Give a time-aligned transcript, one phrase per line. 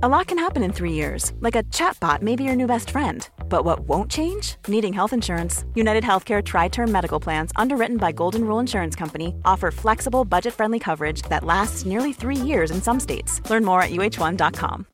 [0.00, 2.90] A lot can happen in three years, like a chatbot may be your new best
[2.90, 3.28] friend.
[3.48, 4.54] But what won't change?
[4.68, 5.64] Needing health insurance.
[5.74, 10.54] United Healthcare Tri Term Medical Plans, underwritten by Golden Rule Insurance Company, offer flexible, budget
[10.54, 13.40] friendly coverage that lasts nearly three years in some states.
[13.50, 14.86] Learn more at uh1.com.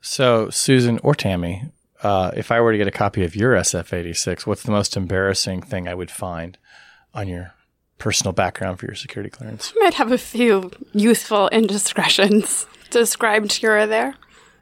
[0.00, 1.64] So, Susan or Tammy,
[2.02, 5.60] uh, if I were to get a copy of your SF86, what's the most embarrassing
[5.60, 6.56] thing I would find
[7.12, 7.52] on your
[7.98, 9.72] personal background for your security clearance?
[9.80, 14.14] Might have a few youthful indiscretions described here or there.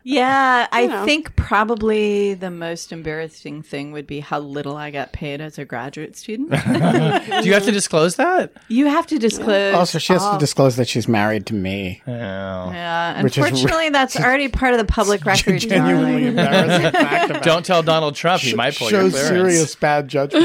[0.04, 1.04] Yeah, I know.
[1.04, 5.64] think probably the most embarrassing thing would be how little I got paid as a
[5.64, 6.50] graduate student.
[6.50, 8.52] Do you have to disclose that?
[8.66, 9.74] you have to disclose.
[9.74, 12.02] Also, she has to disclose that she's married to me.
[12.08, 12.10] Oh.
[12.10, 15.60] yeah, Which is re- unfortunately, that's already part of the public record.
[15.60, 16.26] Genuinely darling.
[16.26, 18.42] embarrassing fact about Don't tell Donald Trump.
[18.42, 19.28] He might pull your shows clearance.
[19.28, 20.44] serious bad judgment.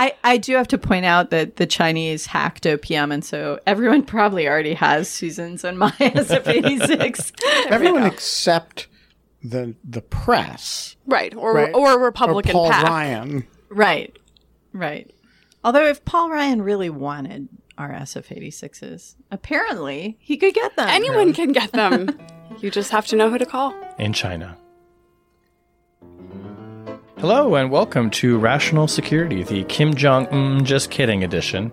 [0.00, 4.04] I, I do have to point out that the Chinese hacked OPM, and so everyone
[4.04, 7.32] probably already has Susan's and my SF86.
[7.70, 8.86] Everyone except
[9.42, 11.34] the the press, Right.
[11.34, 11.74] Or right?
[11.74, 12.84] or Republican or Paul PAC.
[12.88, 13.46] Ryan.
[13.70, 14.16] right,
[14.72, 15.12] right.
[15.64, 20.88] Although if Paul Ryan really wanted our SF86s, apparently he could get them.
[20.88, 22.16] Anyone can get them.
[22.60, 23.74] you just have to know who to call.
[23.98, 24.56] in China.
[27.20, 31.72] Hello and welcome to Rational Security, the Kim Jong Un Just Kidding edition.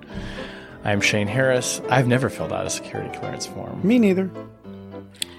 [0.83, 1.81] I'm Shane Harris.
[1.87, 3.79] I've never filled out a security clearance form.
[3.83, 4.31] Me neither.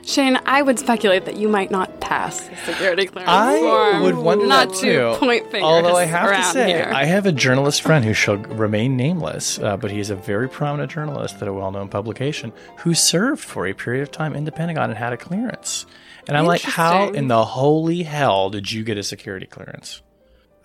[0.06, 4.02] Shane, I would speculate that you might not pass the security clearance I form.
[4.04, 5.14] would wonder not that to too.
[5.18, 6.92] point fingers Although I have to say, here.
[6.94, 10.92] I have a journalist friend who shall remain nameless, uh, but he's a very prominent
[10.92, 14.90] journalist at a well-known publication who served for a period of time in the Pentagon
[14.90, 15.86] and had a clearance.
[16.28, 20.02] And I'm like, how in the holy hell did you get a security clearance?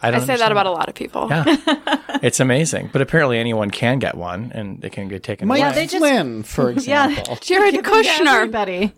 [0.02, 0.52] I don't say that understand.
[0.52, 1.28] about a lot of people.
[1.30, 2.90] Yeah, it's amazing.
[2.92, 5.72] But apparently, anyone can get one, and they can get taken Mike away.
[5.74, 7.38] they just- Flynn, for example.
[7.42, 8.28] Jared Kushner.
[8.28, 8.94] Everybody.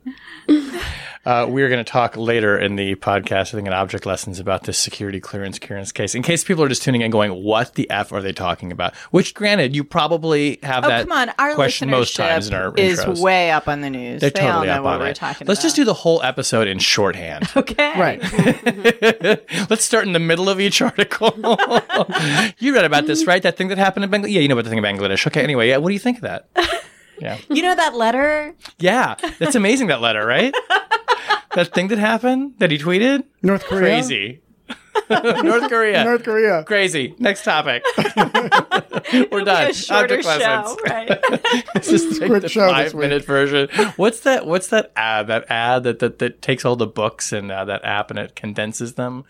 [1.26, 4.40] Uh, we are going to talk later in the podcast, I think, in object lessons
[4.40, 6.16] about this security clearance clearance case.
[6.16, 8.94] In case people are just tuning in, going, "What the f are they talking about?"
[9.12, 11.32] Which, granted, you probably have Oh, that come on.
[11.40, 13.22] Our question most times in our listenership is intros.
[13.22, 14.20] way up on the news.
[14.20, 15.16] They're they all totally know up what on we're it.
[15.16, 15.66] talking Let's about.
[15.66, 17.48] just do the whole episode in shorthand.
[17.56, 17.94] Okay.
[17.98, 18.22] Right.
[19.70, 21.34] Let's start in the middle of each article.
[22.60, 23.42] you read about this, right?
[23.42, 24.32] That thing that happened in Bangladesh.
[24.34, 25.26] Yeah, you know about the thing in Bangladesh.
[25.28, 25.42] Okay.
[25.42, 25.78] Anyway, yeah.
[25.78, 26.48] What do you think of that?
[27.20, 27.38] Yeah.
[27.50, 28.56] You know that letter?
[28.80, 29.88] Yeah, that's amazing.
[29.88, 30.54] That letter, right?
[31.56, 33.24] that thing that happened that he tweeted.
[33.42, 33.80] North Korea.
[33.80, 34.42] Crazy.
[35.10, 36.04] North Korea.
[36.04, 36.64] North Korea.
[36.64, 37.16] Crazy.
[37.20, 37.84] Next topic.
[39.32, 39.70] We're done.
[39.70, 40.80] A shorter Object show, lessons.
[40.88, 41.20] right?
[41.74, 43.70] This is like the show this five minute version.
[43.96, 44.46] What's that?
[44.46, 45.28] What's that ad?
[45.28, 48.36] That ad that that, that takes all the books and uh, that app and it
[48.36, 49.26] condenses them.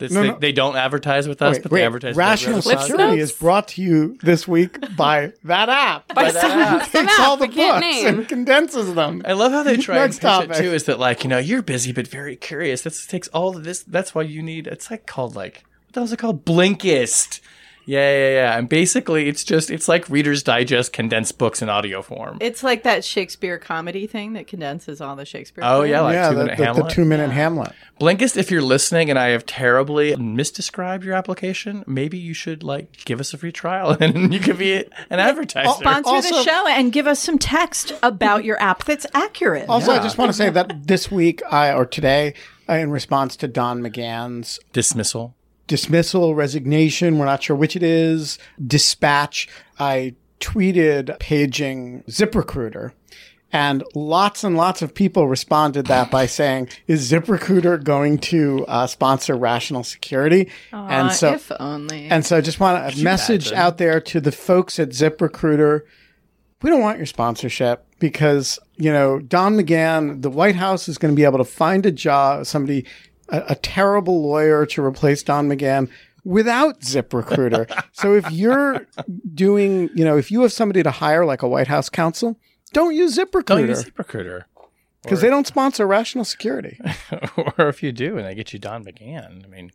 [0.00, 0.38] That's, No, they, no.
[0.40, 1.80] they don't advertise with us, Wait, but wait.
[1.80, 2.08] they advertise.
[2.10, 3.22] with Rational every other Security podcast.
[3.22, 6.12] is brought to you this week by that app.
[6.14, 8.18] By that some, some takes app all the I can't books name.
[8.18, 9.22] and condenses them.
[9.24, 10.50] I love how they try and Next pitch topic.
[10.50, 10.72] it too.
[10.74, 12.82] Is that like you know you're busy but very curious.
[12.82, 13.82] This takes all of this.
[13.84, 14.66] That's why you need.
[14.66, 16.44] It's like called like what the hell is it called?
[16.44, 17.40] Blinkist.
[17.90, 18.58] Yeah, yeah, yeah.
[18.58, 22.38] And basically, it's just it's like Reader's Digest condensed books in audio form.
[22.40, 25.64] It's like that Shakespeare comedy thing that condenses all the Shakespeare.
[25.66, 26.92] Oh, yeah, like yeah, two the, minute the, the Hamlet.
[26.92, 27.72] two minute Hamlet.
[28.00, 33.04] Blinkist, if you're listening and I have terribly misdescribed your application, maybe you should like
[33.04, 35.72] give us a free trial and you could be an advertiser.
[35.80, 39.68] Sponsor Also- the show and give us some text about your app that's accurate.
[39.68, 42.34] Also, I just want to say that this week, I or today,
[42.68, 45.34] I, in response to Don McGahn's Dismissal.
[45.70, 49.48] Dismissal, resignation, we're not sure which it is, dispatch,
[49.78, 52.90] I tweeted paging ZipRecruiter.
[53.52, 58.88] And lots and lots of people responded that by saying, "Is ZipRecruiter going to uh,
[58.88, 62.08] sponsor Rational Security?" and Uh, so, if only.
[62.08, 63.58] and so, I just want to message imagine?
[63.58, 65.82] out there to the folks at ZipRecruiter:
[66.62, 71.12] we don't want your sponsorship because you know Don McGahn, the White House is going
[71.14, 72.86] to be able to find a job, somebody,
[73.30, 75.88] a, a terrible lawyer to replace Don McGahn
[76.24, 77.84] without ZipRecruiter.
[77.92, 78.86] so if you're
[79.34, 82.38] doing, you know, if you have somebody to hire like a White House counsel,
[82.72, 83.44] don't use ZipRecruiter.
[83.46, 84.44] Don't use ZipRecruiter ZipRecruiter.
[85.02, 86.80] because they don't sponsor Rational Security.
[87.36, 89.72] or if you do and they get you Don McGahn, I mean,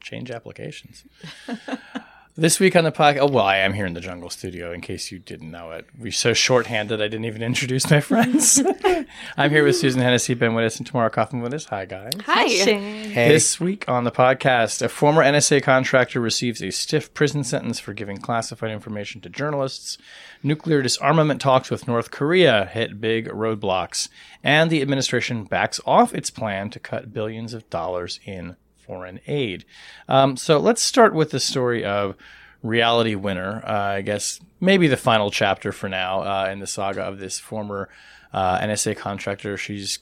[0.00, 1.04] change applications.
[2.34, 4.80] this week on the podcast, oh, well, I am here in the Jungle Studio in
[4.80, 5.86] case you didn't know it.
[5.98, 8.62] We're so shorthanded, I didn't even introduce my friends.
[9.36, 11.68] I'm here with Susan Hennessy, Ben Wittes, and Tamara Kaufman Wittes.
[11.68, 12.12] Hi, guys.
[12.24, 12.44] Hi.
[12.48, 13.28] Hey.
[13.28, 17.92] This week on the podcast, a former NSA contractor receives a stiff prison sentence for
[17.92, 19.98] giving classified information to journalists.
[20.42, 24.08] Nuclear disarmament talks with North Korea hit big roadblocks.
[24.42, 28.56] And the administration backs off its plan to cut billions of dollars in
[28.92, 29.64] foreign aid.
[30.06, 32.14] Um, so let's start with the story of
[32.62, 33.62] Reality Winner.
[33.66, 37.40] Uh, I guess maybe the final chapter for now uh, in the saga of this
[37.40, 37.88] former
[38.34, 39.56] uh, NSA contractor.
[39.56, 39.98] She's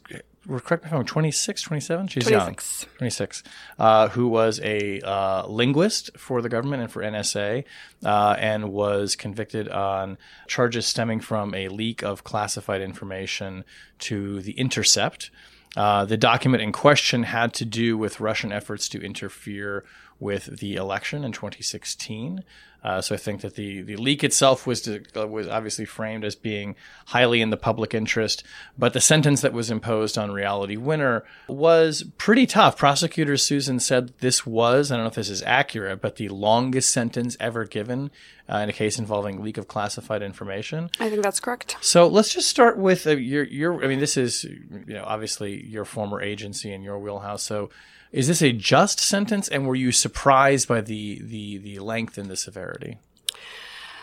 [0.58, 2.08] correct me if I'm wrong, 26, 27?
[2.08, 2.82] She's 26.
[2.82, 2.96] young.
[2.98, 3.42] 26.
[3.78, 7.64] Uh, who was a uh, linguist for the government and for NSA
[8.04, 13.64] uh, and was convicted on charges stemming from a leak of classified information
[14.00, 15.30] to The Intercept.
[15.76, 19.84] Uh, the document in question had to do with Russian efforts to interfere
[20.20, 22.44] with the election in 2016.
[22.82, 26.24] Uh, so I think that the, the leak itself was to, uh, was obviously framed
[26.24, 26.76] as being
[27.06, 28.42] highly in the public interest,
[28.78, 32.78] but the sentence that was imposed on Reality Winner was pretty tough.
[32.78, 36.90] Prosecutor Susan said this was I don't know if this is accurate, but the longest
[36.90, 38.10] sentence ever given
[38.48, 40.90] uh, in a case involving leak of classified information.
[40.98, 41.76] I think that's correct.
[41.82, 43.84] So let's just start with uh, your your.
[43.84, 47.42] I mean, this is you know obviously your former agency and your wheelhouse.
[47.42, 47.68] So
[48.12, 52.30] is this a just sentence, and were you surprised by the the the length and
[52.30, 52.98] the severity?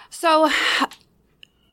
[0.10, 0.50] So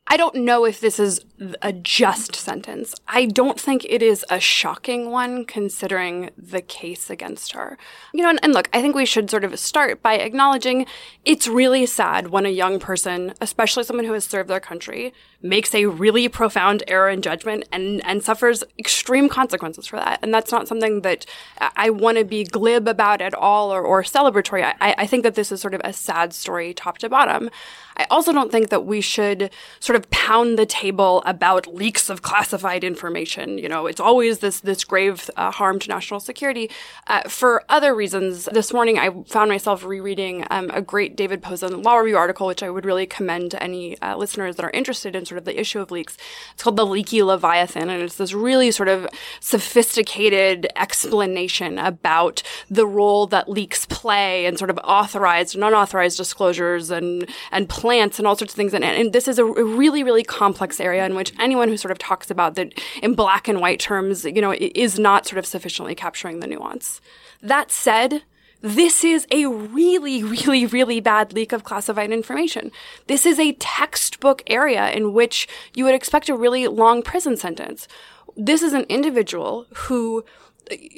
[0.06, 1.24] I don't know if this is
[1.62, 2.94] a just sentence.
[3.08, 7.78] I don't think it is a shocking one considering the case against her.
[8.12, 10.86] You know, and, and, look, I think we should sort of start by acknowledging
[11.24, 15.74] it's really sad when a young person, especially someone who has served their country, makes
[15.74, 20.18] a really profound error in judgment and, and suffers extreme consequences for that.
[20.22, 21.26] And that's not something that
[21.58, 24.64] I want to be glib about at all or, or celebratory.
[24.80, 27.50] I, I think that this is sort of a sad story top to bottom.
[27.96, 32.22] I also don't think that we should sort of pound the table about leaks of
[32.22, 33.58] classified information.
[33.58, 36.70] You know, it's always this this grave uh, harm to national security.
[37.06, 41.82] Uh, for other reasons, this morning I found myself rereading um, a great David Pozen
[41.82, 45.14] law review article, which I would really commend to any uh, listeners that are interested
[45.14, 46.16] in sort of the issue of leaks.
[46.52, 49.08] It's called "The Leaky Leviathan," and it's this really sort of
[49.40, 56.90] sophisticated explanation about the role that leaks play and sort of authorized and unauthorized disclosures
[56.90, 58.74] and and plants and all sorts of things.
[58.74, 61.98] And, and this is a really, really complex area in which anyone who sort of
[61.98, 62.72] talks about that
[63.02, 67.00] in black and white terms, you know, is not sort of sufficiently capturing the nuance.
[67.42, 68.22] That said,
[68.64, 72.72] this is a really, really, really bad leak of classified information.
[73.08, 77.86] This is a textbook area in which you would expect a really long prison sentence.
[78.38, 80.24] This is an individual who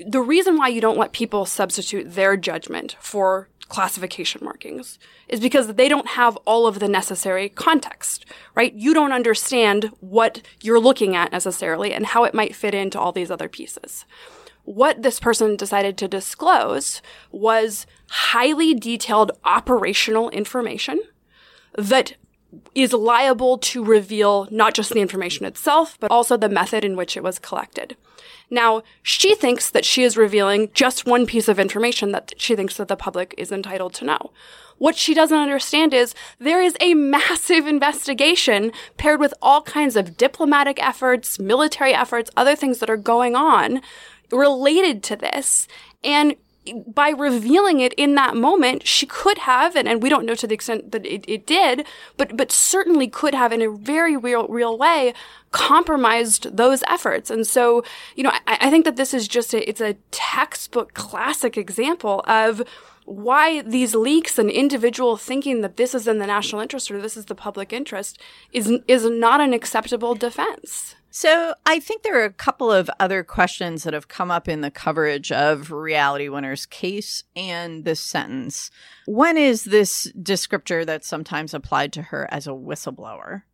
[0.06, 4.96] the reason why you don't let people substitute their judgment for classification markings
[5.26, 8.24] is because they don't have all of the necessary context,
[8.54, 8.74] right?
[8.74, 13.10] You don't understand what you're looking at necessarily and how it might fit into all
[13.10, 14.04] these other pieces.
[14.66, 21.00] What this person decided to disclose was highly detailed operational information
[21.78, 22.14] that
[22.74, 27.16] is liable to reveal not just the information itself, but also the method in which
[27.16, 27.96] it was collected.
[28.50, 32.76] Now, she thinks that she is revealing just one piece of information that she thinks
[32.76, 34.32] that the public is entitled to know.
[34.78, 40.16] What she doesn't understand is there is a massive investigation paired with all kinds of
[40.16, 43.80] diplomatic efforts, military efforts, other things that are going on
[44.30, 45.68] related to this.
[46.04, 46.36] And
[46.86, 50.46] by revealing it in that moment, she could have, and, and we don't know to
[50.46, 51.86] the extent that it, it did,
[52.16, 55.14] but but certainly could have in a very real real way
[55.52, 57.30] compromised those efforts.
[57.30, 57.84] And so,
[58.16, 62.24] you know, I, I think that this is just a, it's a textbook classic example
[62.26, 62.62] of
[63.04, 67.16] why these leaks and individual thinking that this is in the national interest or this
[67.16, 68.20] is the public interest
[68.52, 70.96] is is not an acceptable defense.
[71.18, 74.60] So I think there are a couple of other questions that have come up in
[74.60, 78.70] the coverage of Reality Winner's case and this sentence.
[79.06, 83.44] One is this descriptor that's sometimes applied to her as a whistleblower.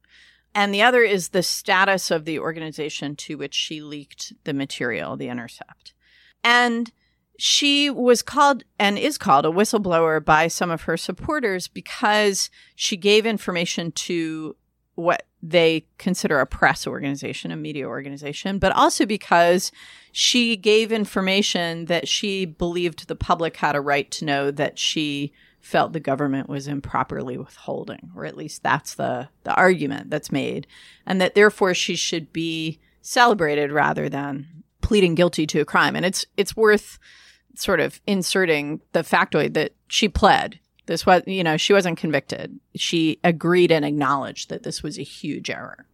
[0.52, 5.16] And the other is the status of the organization to which she leaked the material,
[5.16, 5.94] The Intercept.
[6.42, 6.90] And
[7.38, 12.96] she was called and is called a whistleblower by some of her supporters because she
[12.96, 14.56] gave information to
[14.94, 19.72] what they consider a press organization, a media organization, but also because
[20.12, 25.32] she gave information that she believed the public had a right to know that she
[25.60, 30.66] felt the government was improperly withholding, or at least that's the, the argument that's made,
[31.06, 34.46] and that therefore she should be celebrated rather than
[34.80, 35.96] pleading guilty to a crime.
[35.96, 36.98] And it's it's worth
[37.54, 42.58] sort of inserting the factoid that she pled this was, you know, she wasn't convicted.
[42.74, 45.86] She agreed and acknowledged that this was a huge error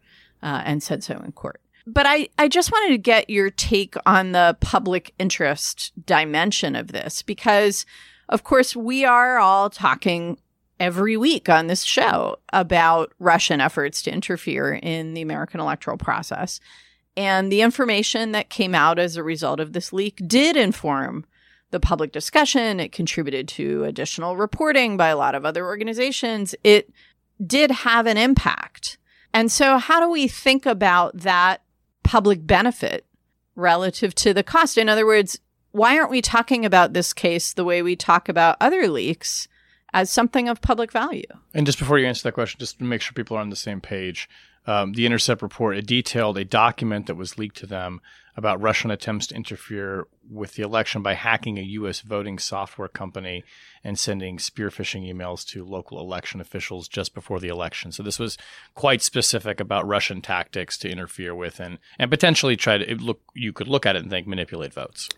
[0.43, 1.61] uh, and said so in court.
[1.87, 6.89] But I, I just wanted to get your take on the public interest dimension of
[6.89, 7.87] this because,
[8.29, 10.39] of course, we are all talking
[10.79, 16.61] every week on this show about Russian efforts to interfere in the American electoral process.
[17.17, 21.25] And the information that came out as a result of this leak did inform
[21.71, 22.81] the public discussion.
[22.81, 26.55] It contributed to additional reporting by a lot of other organizations.
[26.65, 26.91] It
[27.45, 28.99] did have an impact.
[29.35, 31.63] And so, how do we think about that
[32.03, 33.05] public benefit
[33.55, 34.79] relative to the cost.
[34.79, 35.39] In other words,
[35.73, 39.47] why aren't we talking about this case the way we talk about other leaks
[39.93, 41.23] as something of public value?
[41.55, 43.57] And just before you answer that question, just to make sure people are on the
[43.57, 44.29] same page,
[44.67, 48.01] um, the Intercept report it detailed a document that was leaked to them
[48.37, 52.03] about Russian attempts to interfere with the election by hacking a U.S.
[52.03, 53.43] voting software company
[53.83, 57.91] and sending spear phishing emails to local election officials just before the election.
[57.91, 58.39] So this was
[58.75, 63.23] quite specific about Russian tactics to interfere with and and potentially try to look.
[63.35, 65.09] You could look at it and think manipulate votes.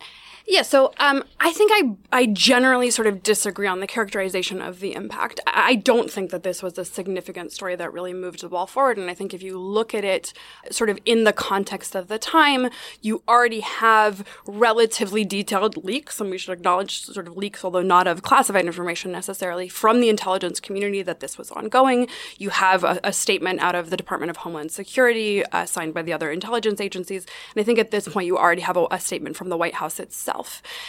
[0.47, 4.81] Yeah, so um, I think I I generally sort of disagree on the characterization of
[4.81, 5.41] the impact.
[5.47, 8.99] I, don't think that this was a significant story that really moved the ball forward,
[8.99, 10.33] and I think if you look at it
[10.71, 12.69] sort of in the context of the time,
[13.01, 18.07] you already have relatively detailed leaks, and we should acknowledge sort of leaks, although not
[18.07, 22.09] of classified information necessarily, from the intelligence community that this was ongoing.
[22.39, 26.03] You have a, a statement out of the Department of Homeland Security uh, signed by
[26.03, 29.01] the other intelligence agencies, and I think at this point you already have a, a
[29.01, 30.30] statement from the White House itself.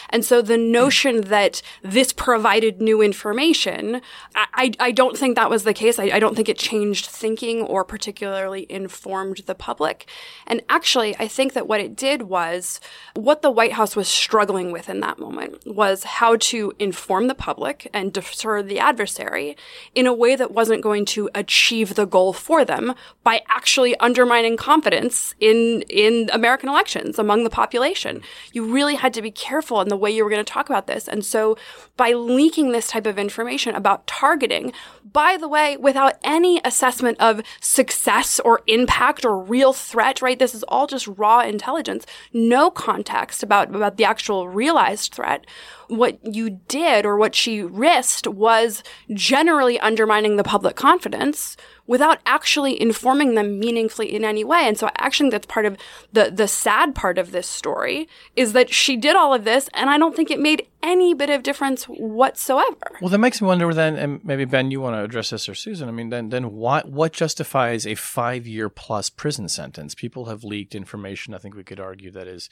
[0.10, 4.02] And so the notion that this provided new information,
[4.36, 6.00] I, I don't think that was the case.
[6.00, 10.08] I, I don't think it changed thinking or particularly informed the public.
[10.48, 12.80] And actually, I think that what it did was
[13.16, 17.36] what the White House was struggling with in that moment was how to inform the
[17.36, 19.56] public and deter the adversary
[19.96, 22.94] in a way that wasn't going to achieve the goal for them
[23.24, 28.22] by actually undermining confidence in in American elections among the population.
[28.54, 30.88] You really had to be careful in the way you were going to talk about
[30.88, 31.08] this.
[31.08, 31.58] And so
[31.98, 34.74] by leaking this type of information about targeting,
[35.12, 40.38] by the way, without any assessment of success or impact or real threat, right?
[40.38, 45.46] This is all just raw intelligence, no context about, about the actual realized threat
[45.92, 48.82] what you did or what she risked was
[49.14, 51.58] generally undermining the public confidence
[51.88, 54.62] without actually informing them meaningfully in any way.
[54.62, 55.78] And so I actually that's part of
[56.14, 59.90] the, the sad part of this story is that she did all of this and
[59.90, 62.98] I don't think it made any bit of difference whatsoever.
[63.02, 65.56] Well, that makes me wonder then, and maybe Ben, you want to address this or
[65.56, 65.88] Susan.
[65.88, 69.94] I mean, then, then what, what justifies a five year plus prison sentence?
[69.94, 71.34] People have leaked information.
[71.34, 72.50] I think we could argue that is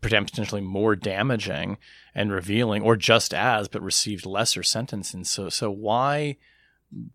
[0.00, 1.78] potentially more damaging
[2.14, 5.30] and revealing, or just as, but received lesser sentences.
[5.30, 6.36] So, so why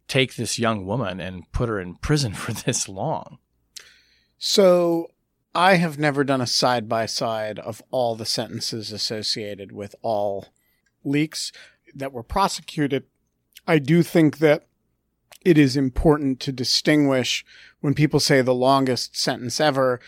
[0.08, 3.40] take this young woman and put her in prison for this long?
[4.38, 5.08] So,
[5.56, 10.48] I have never done a side by side of all the sentences associated with all
[11.04, 11.52] leaks
[11.94, 13.04] that were prosecuted.
[13.68, 14.66] I do think that
[15.46, 17.46] it is important to distinguish
[17.82, 20.00] when people say the longest sentence ever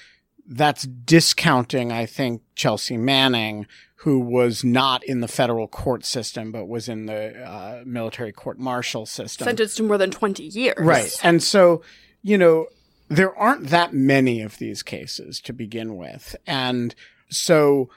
[0.47, 6.67] that's discounting, I think, Chelsea Manning, who was not in the federal court system, but
[6.67, 9.45] was in the uh, military court martial system.
[9.45, 10.75] Sentenced to more than 20 years.
[10.77, 11.11] Right.
[11.23, 11.81] And so,
[12.21, 12.67] you know,
[13.07, 16.35] there aren't that many of these cases to begin with.
[16.45, 16.93] And
[17.29, 17.89] so,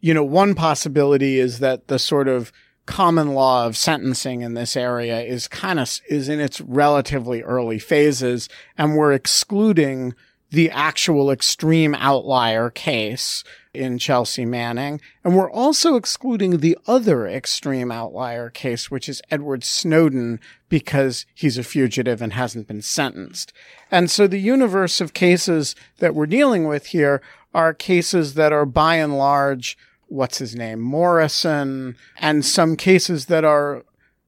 [0.00, 2.52] you know, one possibility is that the sort of
[2.86, 7.80] common law of sentencing in this area is kind of is in its relatively early
[7.80, 8.48] phases
[8.78, 10.14] and we're excluding
[10.50, 13.42] the actual extreme outlier case
[13.74, 15.00] in Chelsea Manning.
[15.22, 21.58] And we're also excluding the other extreme outlier case, which is Edward Snowden, because he's
[21.58, 23.52] a fugitive and hasn't been sentenced.
[23.90, 27.20] And so the universe of cases that we're dealing with here
[27.54, 29.76] are cases that are by and large,
[30.08, 33.84] what's his name, Morison, and some cases that are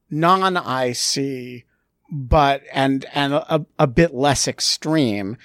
[0.09, 1.65] non IC,
[2.11, 5.37] but, and, and a, a bit less extreme.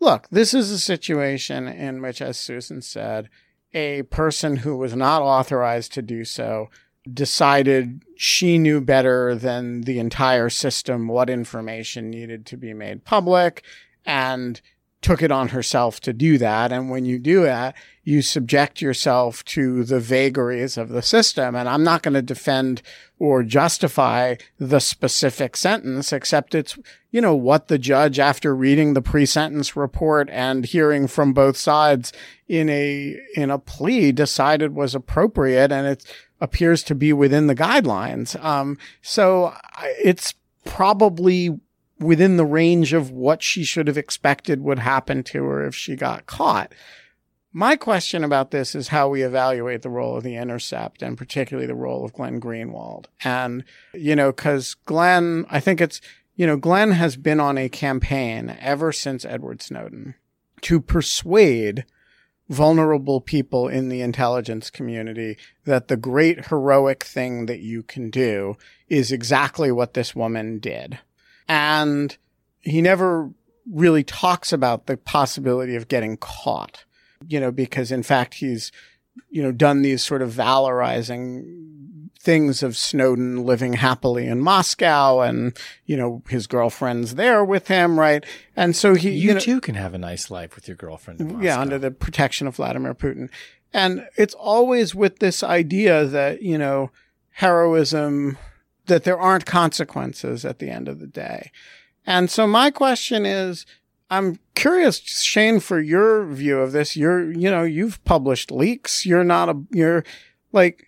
[0.00, 3.28] Look, this is a situation in which, as Susan said,
[3.74, 6.70] a person who was not authorized to do so
[7.12, 13.64] decided she knew better than the entire system what information needed to be made public
[14.04, 14.60] and
[15.00, 16.72] took it on herself to do that.
[16.72, 21.54] And when you do that, you subject yourself to the vagaries of the system.
[21.54, 22.82] And I'm not going to defend
[23.18, 26.78] or justify the specific sentence, except it's,
[27.10, 32.12] you know, what the judge, after reading the pre-sentence report and hearing from both sides
[32.48, 35.70] in a, in a plea decided was appropriate.
[35.70, 36.04] And it
[36.40, 38.42] appears to be within the guidelines.
[38.42, 39.54] Um, so
[40.02, 41.60] it's probably
[41.98, 45.96] within the range of what she should have expected would happen to her if she
[45.96, 46.72] got caught.
[47.52, 51.66] My question about this is how we evaluate the role of the intercept and particularly
[51.66, 53.06] the role of Glenn Greenwald.
[53.24, 53.64] And,
[53.94, 56.00] you know, cause Glenn, I think it's,
[56.36, 60.14] you know, Glenn has been on a campaign ever since Edward Snowden
[60.62, 61.84] to persuade
[62.48, 68.56] vulnerable people in the intelligence community that the great heroic thing that you can do
[68.88, 70.98] is exactly what this woman did
[71.48, 72.16] and
[72.60, 73.30] he never
[73.70, 76.84] really talks about the possibility of getting caught,
[77.26, 78.72] you know, because in fact he's,
[79.30, 81.66] you know, done these sort of valorizing
[82.20, 87.98] things of Snowden living happily in Moscow and, you know, his girlfriend's there with him,
[87.98, 88.24] right?
[88.56, 91.20] And so he, You, you know, too can have a nice life with your girlfriend.
[91.20, 93.30] in yeah, under the protection of Vladimir Putin.
[93.72, 96.90] And it's always with this idea that, you know,
[97.30, 98.36] heroism,
[98.88, 101.50] that there aren't consequences at the end of the day.
[102.06, 103.64] And so my question is,
[104.10, 106.96] I'm curious, Shane, for your view of this.
[106.96, 109.04] You're, you know, you've published leaks.
[109.04, 110.04] You're not a, you're
[110.52, 110.86] like,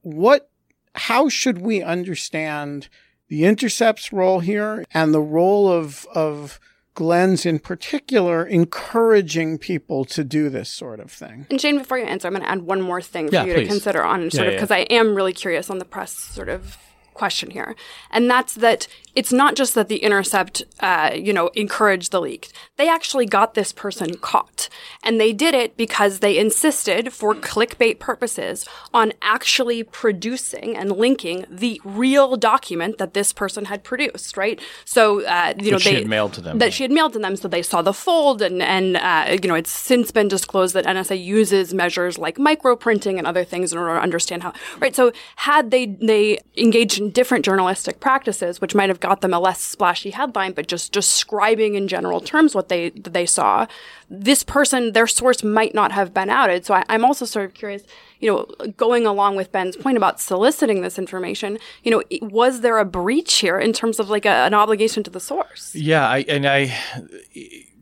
[0.00, 0.50] what,
[0.94, 2.88] how should we understand
[3.28, 6.58] the intercept's role here and the role of, of,
[6.94, 11.46] Glenn's in particular encouraging people to do this sort of thing.
[11.48, 13.54] And Shane, before you answer, I'm going to add one more thing for Yeah, you
[13.54, 13.62] please.
[13.62, 14.56] to consider on sort Yeah, of yeah.
[14.58, 16.76] because I am really curious on the press sort of
[17.14, 17.74] question here,
[18.10, 22.50] and that's that it's not just that the Intercept, uh, you know, encouraged the leak.
[22.76, 24.68] They actually got this person caught,
[25.02, 31.44] and they did it because they insisted, for clickbait purposes, on actually producing and linking
[31.50, 34.36] the real document that this person had produced.
[34.36, 34.58] Right.
[34.84, 36.72] So, uh, you know, she they had mailed to them, That right.
[36.72, 39.54] she had mailed to them, so they saw the fold, and and uh, you know,
[39.54, 43.94] it's since been disclosed that NSA uses measures like microprinting and other things in order
[43.94, 44.54] to understand how.
[44.78, 44.96] Right.
[44.96, 49.40] So, had they they engaged in different journalistic practices, which might have got them a
[49.40, 53.66] less splashy headline, but just describing in general terms what they they saw,
[54.08, 56.64] this person, their source might not have been outed.
[56.64, 57.82] So, I, I'm also sort of curious.
[58.20, 62.78] You know, going along with Ben's point about soliciting this information, you know, was there
[62.78, 65.74] a breach here in terms of like a, an obligation to the source?
[65.74, 66.72] Yeah, I, and I,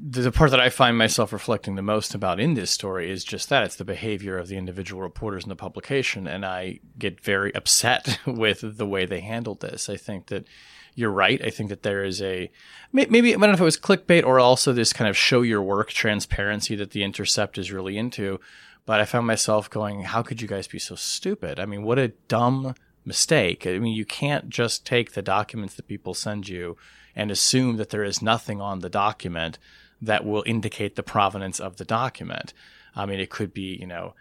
[0.00, 3.50] the, part that I find myself reflecting the most about in this story is just
[3.50, 7.54] that it's the behavior of the individual reporters in the publication, and I get very
[7.54, 9.90] upset with the way they handled this.
[9.90, 10.46] I think that
[10.94, 11.40] you're right.
[11.44, 12.50] I think that there is a
[12.92, 15.62] maybe I don't know if it was clickbait or also this kind of show your
[15.62, 18.40] work transparency that the Intercept is really into.
[18.86, 21.60] But I found myself going, how could you guys be so stupid?
[21.60, 23.66] I mean, what a dumb mistake.
[23.66, 26.76] I mean, you can't just take the documents that people send you
[27.14, 29.58] and assume that there is nothing on the document
[30.00, 32.52] that will indicate the provenance of the document.
[32.96, 34.14] I mean, it could be, you know,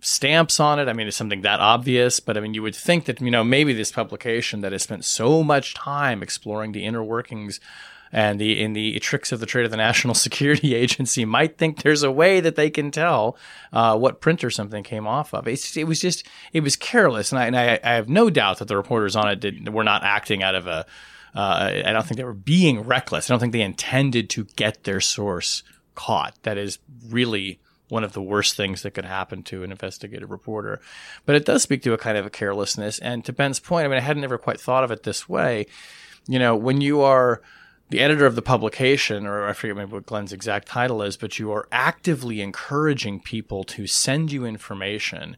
[0.00, 0.88] stamps on it.
[0.88, 3.44] I mean, it's something that obvious, but I mean, you would think that, you know,
[3.44, 7.60] maybe this publication that has spent so much time exploring the inner workings
[8.12, 11.82] and the in the tricks of the trade of the National Security Agency might think
[11.82, 13.36] there's a way that they can tell
[13.72, 15.46] uh, what printer something came off of.
[15.46, 18.58] It's, it was just it was careless, and I, and I, I have no doubt
[18.58, 20.86] that the reporters on it did, were not acting out of a.
[21.32, 23.30] Uh, I don't think they were being reckless.
[23.30, 25.62] I don't think they intended to get their source
[25.94, 26.34] caught.
[26.42, 27.60] That is really
[27.90, 30.80] one of the worst things that could happen to an investigative reporter.
[31.26, 32.98] But it does speak to a kind of a carelessness.
[32.98, 35.66] And to Ben's point, I mean, I hadn't ever quite thought of it this way.
[36.26, 37.40] You know, when you are
[37.90, 41.38] the editor of the publication, or I forget maybe what Glenn's exact title is, but
[41.38, 45.36] you are actively encouraging people to send you information,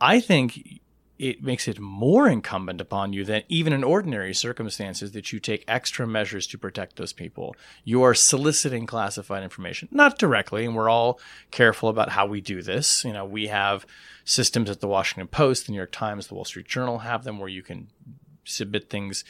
[0.00, 0.80] I think
[1.18, 5.64] it makes it more incumbent upon you than even in ordinary circumstances that you take
[5.66, 7.56] extra measures to protect those people.
[7.84, 11.18] You are soliciting classified information, not directly, and we're all
[11.50, 13.04] careful about how we do this.
[13.04, 13.84] You know, we have
[14.24, 17.38] systems at the Washington Post, the New York Times, the Wall Street Journal have them
[17.38, 17.88] where you can
[18.44, 19.24] submit things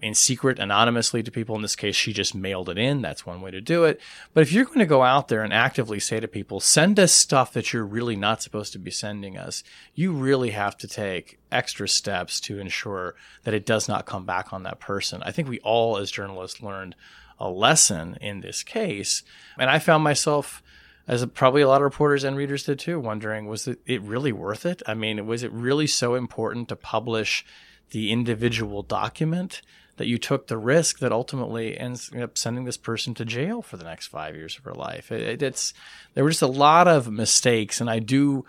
[0.00, 1.56] in secret anonymously to people.
[1.56, 3.02] In this case, she just mailed it in.
[3.02, 4.00] That's one way to do it.
[4.32, 7.12] But if you're going to go out there and actively say to people, send us
[7.12, 9.62] stuff that you're really not supposed to be sending us,
[9.94, 14.52] you really have to take extra steps to ensure that it does not come back
[14.52, 15.22] on that person.
[15.24, 16.94] I think we all, as journalists, learned
[17.38, 19.22] a lesson in this case.
[19.58, 20.62] And I found myself
[21.08, 24.64] as probably a lot of reporters and readers did too, wondering was it, really worth
[24.64, 24.82] it?
[24.86, 27.44] I mean, was it really so important to publish
[27.90, 29.62] the individual document
[29.96, 33.76] that you took the risk that ultimately ends up sending this person to jail for
[33.76, 35.12] the next five years of her life?
[35.12, 35.74] It, it, it's
[36.14, 38.44] there were just a lot of mistakes, and I do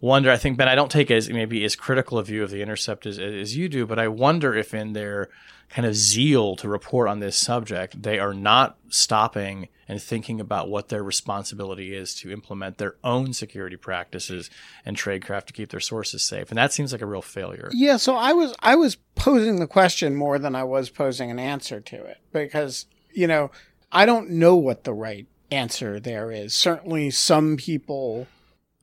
[0.00, 0.30] wonder.
[0.30, 3.06] I think Ben, I don't take as maybe as critical a view of the Intercept
[3.06, 5.28] as, as you do, but I wonder if in their
[5.68, 10.68] kind of zeal to report on this subject, they are not stopping and thinking about
[10.68, 14.50] what their responsibility is to implement their own security practices
[14.84, 16.50] and tradecraft to keep their sources safe.
[16.50, 17.70] And that seems like a real failure.
[17.72, 21.38] Yeah, so I was I was posing the question more than I was posing an
[21.38, 23.50] answer to it because, you know,
[23.92, 26.54] I don't know what the right answer there is.
[26.54, 28.26] Certainly some people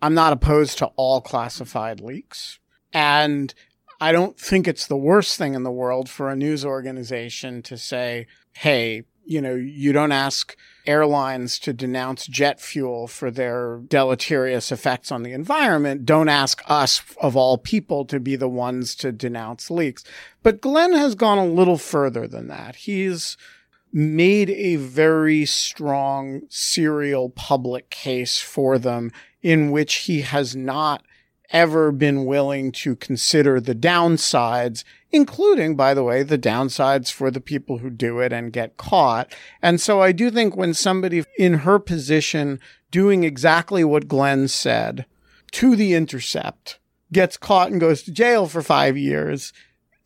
[0.04, 2.60] I'm not opposed to all classified leaks.
[2.92, 3.54] And
[4.02, 7.78] I don't think it's the worst thing in the world for a news organization to
[7.78, 14.74] say, hey, you know, you don't ask airlines to denounce jet fuel for their deleterious
[14.74, 16.06] effects on the environment.
[16.06, 20.04] Don't ask us, of all people, to be the ones to denounce leaks.
[20.42, 22.76] But Glenn has gone a little further than that.
[22.76, 23.38] He's
[23.94, 29.14] made a very strong serial public case for them
[29.44, 31.04] in which he has not
[31.52, 37.42] ever been willing to consider the downsides, including, by the way, the downsides for the
[37.42, 39.32] people who do it and get caught.
[39.62, 45.06] And so I do think when somebody in her position doing exactly what Glenn said
[45.52, 46.80] to the intercept
[47.12, 49.54] gets caught and goes to jail for five years,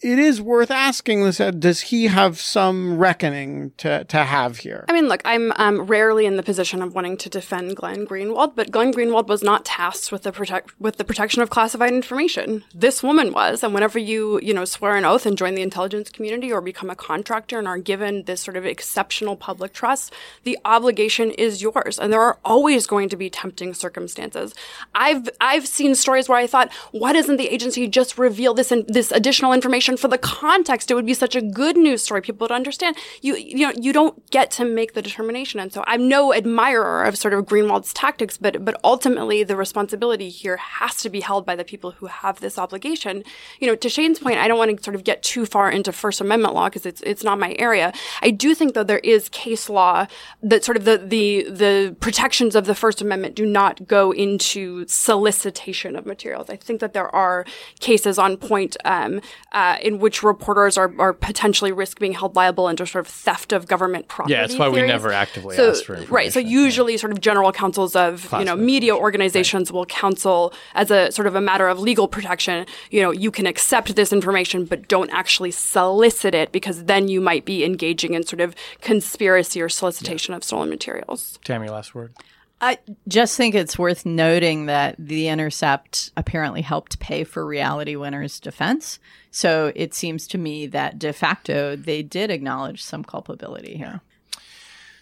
[0.01, 4.86] it is worth asking this does he have some reckoning to, to have here?
[4.88, 8.55] I mean look i'm um, rarely in the position of wanting to defend glenn greenwald
[8.55, 12.63] but glenn greenwald was not tasked with the protect with the protection of classified information.
[12.75, 16.10] This woman was and whenever you you know swear an oath and join the intelligence
[16.10, 20.57] community or become a contractor and are given this sort of exceptional public trust the
[20.63, 21.97] obligation is yours.
[21.99, 24.53] And there are always going to be tempting circumstances.
[24.93, 28.86] I've i've seen stories where i thought why doesn't the agency just reveal this and
[28.88, 30.91] this additional information information for the context.
[30.91, 32.95] It would be such a good news story, people would understand.
[33.21, 35.60] You, you know, you don't get to make the determination.
[35.60, 40.30] And so I'm no admirer of sort of Greenwald's tactics, but, but ultimately the responsibility
[40.30, 43.23] here has to be held by the people who have this obligation.
[43.60, 45.91] You know, to Shane's point, I don't want to sort of get too far into
[45.91, 47.93] First Amendment law because it's, it's not my area.
[48.21, 50.08] I do think though there is case law
[50.41, 54.86] that sort of the, the, the protections of the First Amendment do not go into
[54.88, 56.50] solicitation of materials.
[56.50, 57.45] I think that there are
[57.80, 59.21] cases on point um,
[59.52, 63.12] uh, Uh, in which reporters are, are potentially risk being held liable under sort of
[63.12, 64.34] theft of government property.
[64.34, 64.82] Yeah, that's why theories.
[64.84, 66.13] we never actively so, ask for information.
[66.13, 66.34] Right.
[66.34, 67.00] So usually, yeah.
[67.00, 69.76] sort of general counsels of you know media organizations right.
[69.76, 72.66] will counsel as a sort of a matter of legal protection.
[72.92, 77.22] You know, you can accept this information, but don't actually solicit it because then you
[77.22, 80.38] might be engaging in sort of conspiracy or solicitation yeah.
[80.38, 81.40] of stolen materials.
[81.44, 82.13] Tammy, last word.
[82.60, 88.39] I just think it's worth noting that The Intercept apparently helped pay for Reality Winner's
[88.39, 89.00] defense.
[89.30, 94.02] So it seems to me that de facto they did acknowledge some culpability here.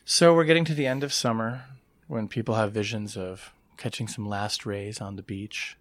[0.04, 1.64] So we're getting to the end of summer
[2.08, 5.78] when people have visions of catching some last rays on the beach.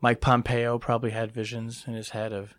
[0.00, 2.54] Mike Pompeo probably had visions in his head of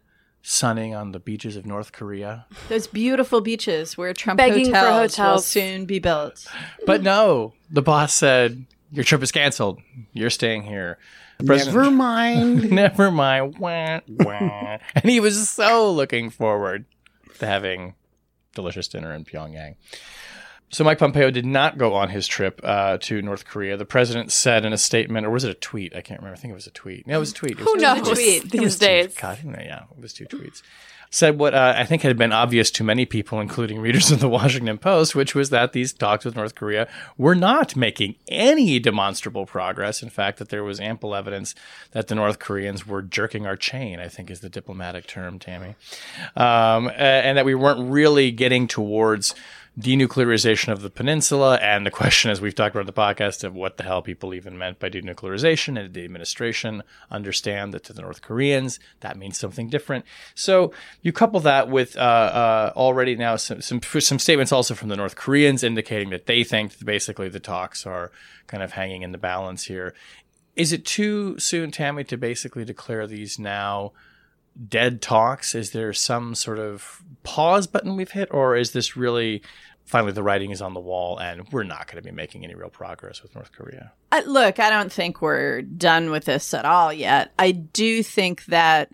[0.46, 2.46] sunning on the beaches of North Korea.
[2.70, 6.48] Those beautiful beaches where Trump Begging hotels, for hotels will soon be built.
[6.86, 9.82] But no, the boss said, Your trip is canceled.
[10.14, 11.00] You're staying here.
[11.42, 12.72] Never mind.
[12.72, 13.58] never mind.
[13.58, 14.78] Wah, wah.
[14.96, 16.86] and he was so looking forward
[17.40, 17.96] to having
[18.54, 19.76] delicious dinner in Pyongyang.
[20.70, 23.78] So Mike Pompeo did not go on his trip uh, to North Korea.
[23.78, 25.96] The president said in a statement, or was it a tweet?
[25.96, 26.38] I can't remember.
[26.38, 27.08] I think it was a tweet.
[27.08, 27.60] No, it was a tweet.
[27.60, 28.10] Who knows?
[28.10, 29.16] Tweet these days.
[29.16, 30.62] God, yeah, it was two tweets.
[31.12, 34.28] Said what uh, I think had been obvious to many people, including readers of the
[34.38, 39.46] Washington Post, which was that these talks with North Korea were not making any demonstrable
[39.46, 40.04] progress.
[40.04, 41.56] In fact, that there was ample evidence
[41.92, 44.00] that the North Koreans were jerking our chain.
[44.00, 45.76] I think is the diplomatic term, Tammy,
[46.36, 49.36] um, and that we weren't really getting towards
[49.80, 53.76] denuclearization of the peninsula and the question, as we've talked about the podcast, of what
[53.76, 55.80] the hell people even meant by denuclearization.
[55.80, 60.06] And the administration understand that to the North Koreans, that means something different.
[60.34, 64.90] So you couple that with uh, uh, already now some, some, some statements also from
[64.90, 68.12] the North Koreans indicating that they think that basically the talks are
[68.48, 69.94] kind of hanging in the balance here.
[70.56, 73.92] Is it too soon, Tammy, to basically declare these now?
[74.68, 75.56] Dead talks?
[75.56, 79.42] Is there some sort of pause button we've hit, or is this really
[79.86, 82.56] finally the writing is on the wall and we're not going to be making any
[82.56, 83.92] real progress with North Korea?
[84.26, 87.34] Look, I don't think we're done with this at all yet.
[87.38, 88.92] I do think that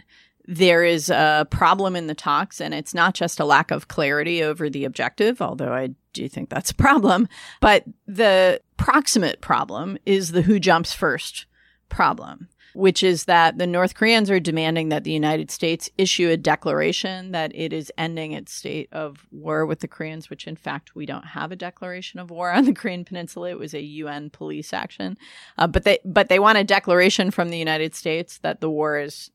[0.48, 4.44] there is a problem in the talks, and it's not just a lack of clarity
[4.44, 7.28] over the objective, although I do think that's a problem.
[7.62, 11.46] But the proximate problem is the who jumps first
[11.88, 16.38] problem which is that the North Koreans are demanding that the United States issue a
[16.38, 20.96] declaration that it is ending its state of war with the Koreans, which in fact
[20.96, 23.50] we don't have a declaration of war on the Korean Peninsula.
[23.50, 25.18] It was a UN police action,
[25.58, 29.00] uh, but they but they want a declaration from the United States that the war
[29.00, 29.32] is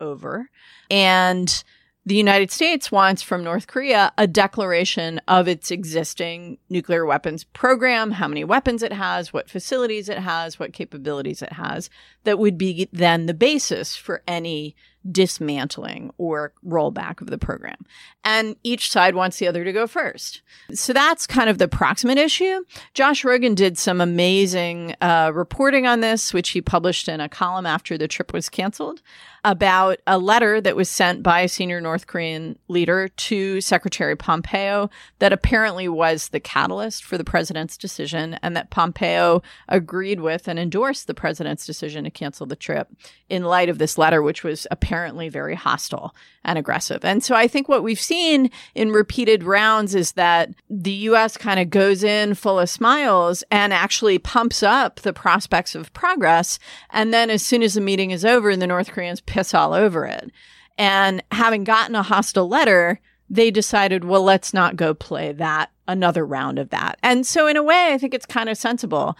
[0.00, 0.48] over,
[0.90, 1.62] and
[2.06, 8.12] the United States wants from North Korea a declaration of its existing nuclear weapons program,
[8.12, 11.90] how many weapons it has, what facilities it has, what capabilities it has,
[12.24, 14.74] that would be then the basis for any
[15.10, 17.76] dismantling or rollback of the program.
[18.24, 20.42] And each side wants the other to go first.
[20.72, 22.64] So that's kind of the proximate issue.
[22.92, 27.66] Josh Rogin did some amazing uh, reporting on this, which he published in a column
[27.66, 29.00] after the trip was canceled
[29.44, 34.90] about a letter that was sent by a senior North Korean leader to Secretary Pompeo
[35.18, 40.58] that apparently was the catalyst for the president's decision and that Pompeo agreed with and
[40.58, 42.88] endorsed the president's decision to cancel the trip
[43.28, 47.04] in light of this letter, which was apparently very hostile and aggressive.
[47.04, 51.60] And so I think what we've seen in repeated rounds is that the US kind
[51.60, 56.58] of goes in full of smiles and actually pumps up the prospects of progress.
[56.90, 60.04] And then as soon as the meeting is over, the North Koreans piss all over
[60.04, 60.30] it.
[60.76, 66.26] And having gotten a hostile letter, they decided, well, let's not go play that another
[66.26, 66.98] round of that.
[67.02, 69.16] And so in a way, I think it's kind of sensible.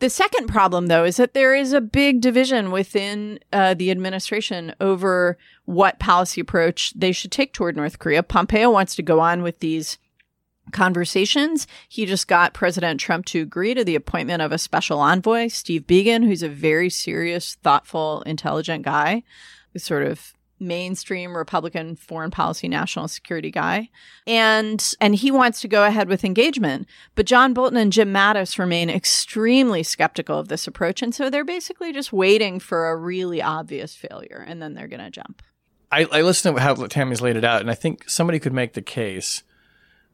[0.00, 4.74] The second problem, though, is that there is a big division within uh, the administration
[4.80, 8.22] over what policy approach they should take toward North Korea.
[8.22, 9.98] Pompeo wants to go on with these
[10.72, 11.66] conversations.
[11.88, 15.82] He just got President Trump to agree to the appointment of a special envoy, Steve
[15.82, 19.22] Biegun, who's a very serious, thoughtful, intelligent guy,
[19.76, 23.90] sort of mainstream Republican foreign policy national security guy.
[24.26, 26.88] And and he wants to go ahead with engagement.
[27.14, 31.02] But John Bolton and Jim Mattis remain extremely skeptical of this approach.
[31.02, 35.10] And so they're basically just waiting for a really obvious failure and then they're gonna
[35.10, 35.42] jump.
[35.92, 38.72] I, I listened to how Tammy's laid it out, and I think somebody could make
[38.72, 39.44] the case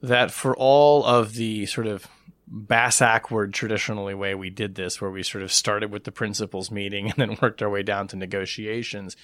[0.02, 2.06] that for all of the sort of
[2.46, 6.70] bass backward traditionally way we did this, where we sort of started with the principals
[6.70, 9.16] meeting and then worked our way down to negotiations,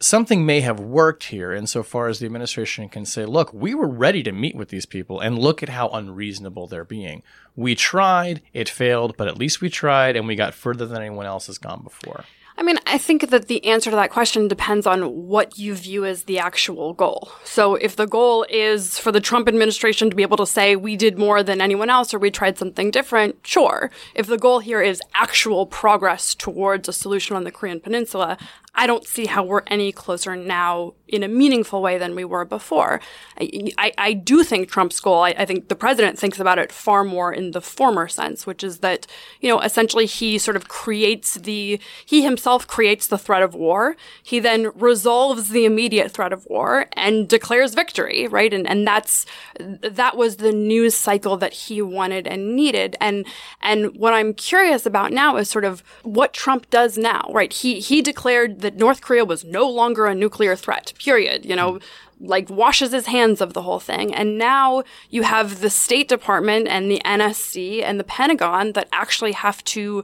[0.00, 4.22] something may have worked here insofar as the administration can say, look, we were ready
[4.22, 7.22] to meet with these people and look at how unreasonable they're being.
[7.56, 11.26] We tried, it failed, but at least we tried and we got further than anyone
[11.26, 12.24] else has gone before.
[12.56, 16.04] I mean, I think that the answer to that question depends on what you view
[16.04, 17.32] as the actual goal.
[17.42, 20.94] So if the goal is for the Trump administration to be able to say we
[20.94, 23.90] did more than anyone else or we tried something different, sure.
[24.14, 28.38] If the goal here is actual progress towards a solution on the Korean Peninsula,
[28.76, 32.44] I don't see how we're any closer now in a meaningful way than we were
[32.44, 33.00] before.
[33.40, 36.72] I, I, I do think Trump's goal, I, I, think the president thinks about it
[36.72, 39.06] far more in the former sense, which is that,
[39.40, 43.96] you know, essentially he sort of creates the, he himself creates the threat of war.
[44.22, 48.52] He then resolves the immediate threat of war and declares victory, right?
[48.52, 49.24] And, and that's,
[49.58, 52.96] that was the news cycle that he wanted and needed.
[53.00, 53.24] And,
[53.62, 57.52] and what I'm curious about now is sort of what Trump does now, right?
[57.52, 61.44] He, he declared that North Korea was no longer a nuclear threat, period.
[61.44, 61.78] You know,
[62.20, 64.14] like washes his hands of the whole thing.
[64.14, 69.32] And now you have the State Department and the NSC and the Pentagon that actually
[69.32, 70.02] have to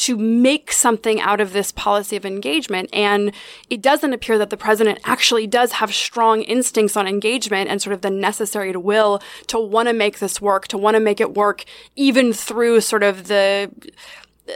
[0.00, 2.88] to make something out of this policy of engagement.
[2.90, 3.34] And
[3.68, 7.92] it doesn't appear that the president actually does have strong instincts on engagement and sort
[7.92, 11.34] of the necessary will to want to make this work, to want to make it
[11.34, 13.70] work even through sort of the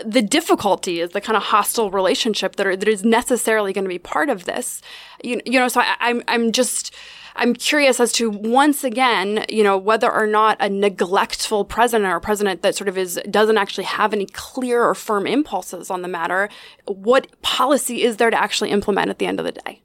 [0.05, 3.89] the difficulty is the kind of hostile relationship that, are, that is necessarily going to
[3.89, 4.81] be part of this.
[5.23, 6.95] You, you know, so I, I'm, I'm just,
[7.37, 12.21] I'm curious as to once again, you know, whether or not a neglectful president or
[12.21, 16.09] president that sort of is doesn't actually have any clear or firm impulses on the
[16.09, 16.49] matter,
[16.87, 19.83] what policy is there to actually implement at the end of the day?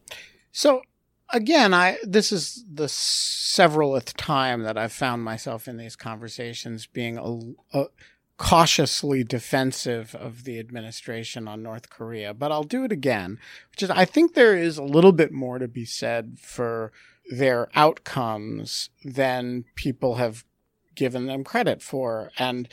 [0.51, 0.81] So
[1.31, 7.17] again, I this is the severalth time that I've found myself in these conversations being
[7.17, 7.85] a, a
[8.39, 13.37] cautiously defensive of the administration on North Korea, but I'll do it again,
[13.69, 16.93] which is I think there is a little bit more to be said for
[17.29, 20.45] their outcomes than people have
[20.95, 22.31] given them credit for.
[22.39, 22.69] And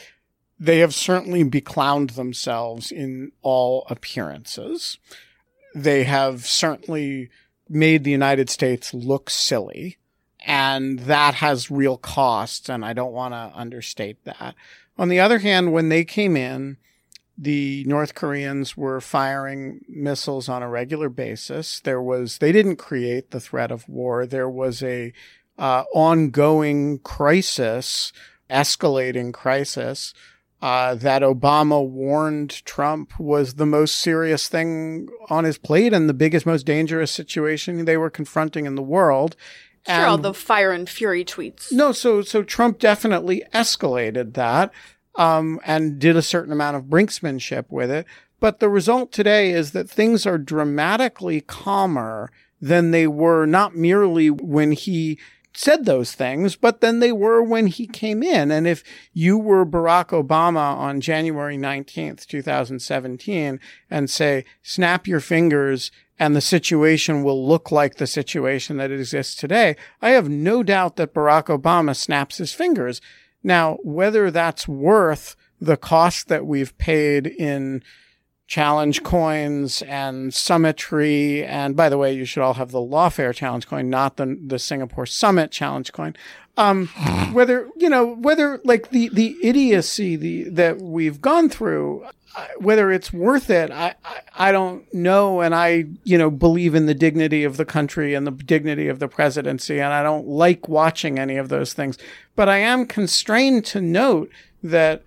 [0.58, 4.98] they have certainly beclowned themselves in all appearances.
[5.74, 7.28] They have certainly
[7.68, 9.98] made the United States look silly.
[10.46, 14.54] And that has real costs, and I don't want to understate that.
[14.98, 16.78] On the other hand, when they came in,
[17.38, 21.80] the North Koreans were firing missiles on a regular basis.
[21.80, 24.24] There was, they didn't create the threat of war.
[24.24, 25.12] There was a
[25.58, 28.12] uh, ongoing crisis,
[28.48, 30.14] escalating crisis,
[30.62, 36.14] uh, that Obama warned Trump was the most serious thing on his plate and the
[36.14, 39.36] biggest, most dangerous situation they were confronting in the world.
[39.86, 41.72] Sure, all the fire and fury tweets.
[41.72, 44.72] No, so so Trump definitely escalated that
[45.14, 48.06] um, and did a certain amount of brinksmanship with it.
[48.38, 54.30] But the result today is that things are dramatically calmer than they were not merely
[54.30, 55.18] when he
[55.54, 58.50] said those things, but than they were when he came in.
[58.50, 63.58] And if you were Barack Obama on January 19th, 2017
[63.90, 69.34] and say, snap your fingers and the situation will look like the situation that exists
[69.34, 73.00] today, I have no doubt that Barack Obama snaps his fingers.
[73.42, 77.82] Now, whether that's worth the cost that we've paid in
[78.46, 81.44] challenge coins and Summitry.
[81.44, 84.58] And by the way, you should all have the Lawfare challenge coin, not the, the
[84.58, 86.16] Singapore Summit challenge coin.
[86.56, 86.86] Um,
[87.32, 92.06] whether, you know, whether like the, the idiocy the, that we've gone through,
[92.36, 95.40] uh, whether it's worth it, I, I, I don't know.
[95.40, 99.00] And I, you know, believe in the dignity of the country and the dignity of
[99.00, 99.80] the presidency.
[99.80, 101.98] And I don't like watching any of those things.
[102.36, 104.30] But I am constrained to note
[104.62, 105.02] that,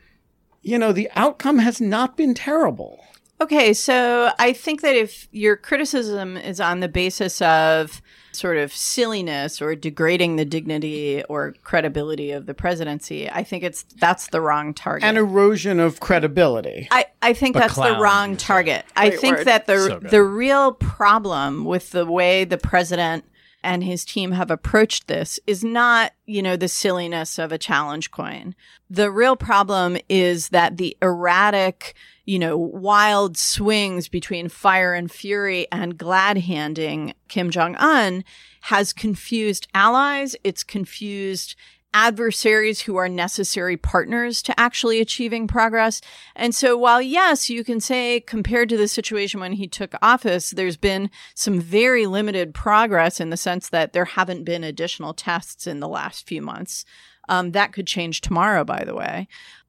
[0.61, 3.05] you know, the outcome has not been terrible.
[3.41, 8.73] Okay, so I think that if your criticism is on the basis of sort of
[8.73, 14.41] silliness or degrading the dignity or credibility of the presidency, I think it's that's the
[14.41, 15.07] wrong target.
[15.07, 16.87] An erosion of credibility.
[16.91, 18.45] I, I think But that's the wrong you said.
[18.45, 18.85] target.
[18.95, 19.47] I think word.
[19.47, 23.23] that the So the real problem with the way the president
[23.63, 28.11] and his team have approached this is not, you know, the silliness of a challenge
[28.11, 28.55] coin.
[28.89, 31.93] The real problem is that the erratic,
[32.25, 38.23] you know, wild swings between fire and fury and glad handing Kim Jong un
[38.61, 40.35] has confused allies.
[40.43, 41.55] It's confused
[41.93, 46.01] adversaries who are necessary partners to actually achieving progress.
[46.35, 50.51] And so while yes, you can say compared to the situation when he took office,
[50.51, 55.65] there's been some very limited progress in the sense that there haven't been additional tests
[55.65, 56.85] in the last few months.
[57.27, 59.27] Um, that could change tomorrow, by the way.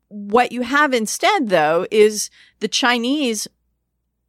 [0.09, 3.49] What you have instead, though, is the Chinese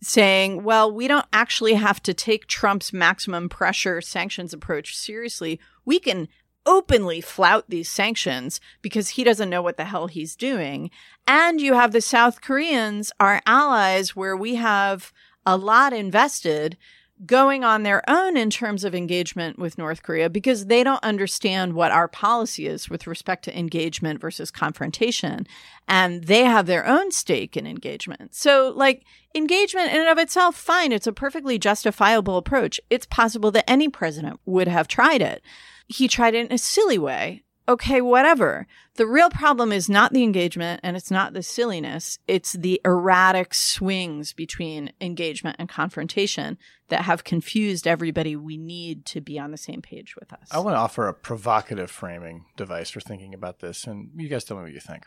[0.03, 5.59] saying, well, we don't actually have to take Trump's maximum pressure sanctions approach seriously.
[5.85, 6.27] We can
[6.65, 10.89] openly flout these sanctions because he doesn't know what the hell he's doing.
[11.27, 15.11] And you have the South Koreans, our allies, where we have
[15.45, 16.77] a lot invested
[17.25, 21.73] going on their own in terms of engagement with North Korea because they don't understand
[21.73, 25.45] what our policy is with respect to engagement versus confrontation.
[25.87, 28.33] And they have their own stake in engagement.
[28.33, 29.03] So, like,
[29.35, 30.91] engagement in and of itself, fine.
[30.91, 32.79] It's a perfectly justifiable approach.
[32.89, 35.43] It's possible that any president would have tried it.
[35.91, 37.43] He tried it in a silly way.
[37.67, 38.67] Okay, whatever.
[38.95, 42.17] The real problem is not the engagement and it's not the silliness.
[42.27, 46.57] It's the erratic swings between engagement and confrontation
[46.89, 50.49] that have confused everybody we need to be on the same page with us.
[50.51, 54.43] I want to offer a provocative framing device for thinking about this, and you guys
[54.43, 55.05] tell me what you think.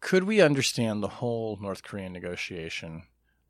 [0.00, 3.02] Could we understand the whole North Korean negotiation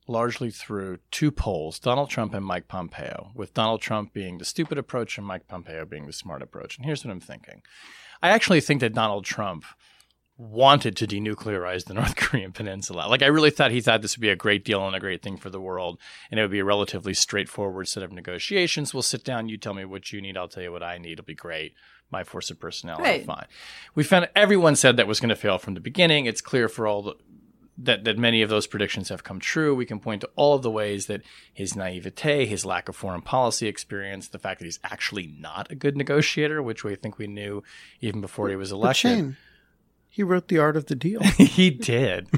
[0.08, 4.78] largely through two poles, Donald Trump and Mike Pompeo, with Donald Trump being the stupid
[4.78, 6.76] approach and Mike Pompeo being the smart approach?
[6.76, 7.62] And here's what I'm thinking
[8.22, 9.64] I actually think that Donald Trump
[10.36, 13.06] wanted to denuclearize the North Korean peninsula.
[13.08, 15.20] Like I really thought he thought this would be a great deal and a great
[15.22, 15.98] thing for the world
[16.30, 18.94] and it would be a relatively straightforward set of negotiations.
[18.94, 21.14] We'll sit down, you tell me what you need, I'll tell you what I need.
[21.14, 21.74] It'll be great.
[22.10, 23.26] My force of personality, Right.
[23.26, 23.46] fine.
[23.94, 26.24] We found everyone said that was going to fail from the beginning.
[26.24, 27.14] It's clear for all the
[27.78, 29.74] that, that many of those predictions have come true.
[29.74, 33.22] We can point to all of the ways that his naivete, his lack of foreign
[33.22, 37.28] policy experience, the fact that he's actually not a good negotiator, which we think we
[37.28, 37.62] knew
[38.00, 38.96] even before he was elected.
[38.96, 39.36] Shane,
[40.08, 41.22] he wrote The Art of the Deal.
[41.36, 42.28] he did.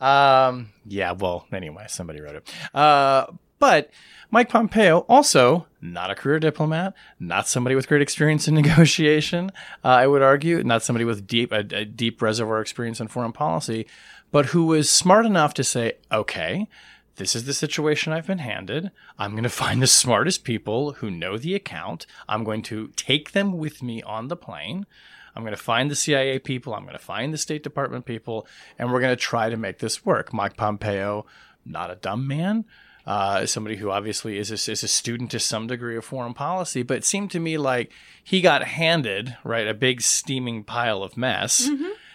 [0.00, 2.54] um, yeah, well, anyway, somebody wrote it.
[2.74, 3.26] Uh,
[3.58, 3.90] but
[4.30, 9.50] Mike Pompeo, also not a career diplomat, not somebody with great experience in negotiation,
[9.84, 13.32] uh, I would argue, not somebody with deep a, a deep reservoir experience in foreign
[13.32, 13.86] policy,
[14.30, 16.68] but who was smart enough to say, okay,
[17.16, 18.90] this is the situation I've been handed.
[19.18, 22.06] I'm going to find the smartest people who know the account.
[22.28, 24.86] I'm going to take them with me on the plane.
[25.34, 26.74] I'm going to find the CIA people.
[26.74, 28.46] I'm going to find the State Department people,
[28.78, 30.32] and we're going to try to make this work.
[30.32, 31.26] Mike Pompeo,
[31.64, 32.64] not a dumb man,
[33.06, 36.82] uh, somebody who obviously is a, is a student to some degree of foreign policy,
[36.82, 37.90] but it seemed to me like
[38.22, 41.68] he got handed right a big steaming pile of mess.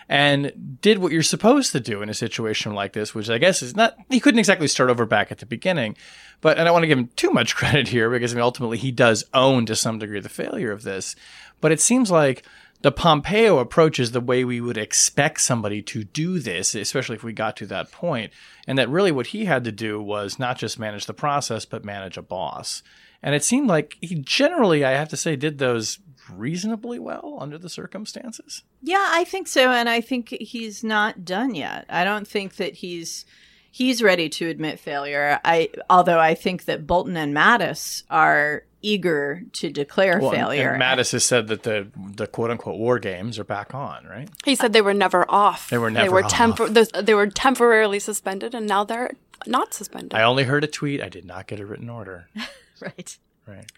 [0.07, 3.63] And did what you're supposed to do in a situation like this, which I guess
[3.63, 5.97] is not, he couldn't exactly start over back at the beginning.
[6.41, 8.43] But, and I don't want to give him too much credit here because I mean,
[8.43, 11.15] ultimately he does own to some degree the failure of this.
[11.59, 12.43] But it seems like
[12.81, 17.23] the Pompeo approach is the way we would expect somebody to do this, especially if
[17.23, 18.31] we got to that point.
[18.67, 21.83] And that really what he had to do was not just manage the process, but
[21.83, 22.83] manage a boss.
[23.23, 25.97] And it seemed like he generally, I have to say, did those
[26.29, 28.63] reasonably well under the circumstances.
[28.81, 31.85] Yeah, I think so, and I think he's not done yet.
[31.89, 33.25] I don't think that he's
[33.71, 35.39] he's ready to admit failure.
[35.43, 40.71] I although I think that Bolton and Mattis are eager to declare Well, failure.
[40.73, 44.29] And Mattis has said that the the quote unquote war games are back on, right?
[44.45, 45.69] He said they were never off.
[45.69, 46.31] They were They never were, off.
[46.31, 49.11] tempor- this- they were temporarily suspended, and now they're
[49.47, 50.13] not suspended.
[50.13, 51.01] I only heard a tweet.
[51.01, 52.27] I did not get a written order.
[52.79, 53.17] right.
[53.47, 53.71] Right.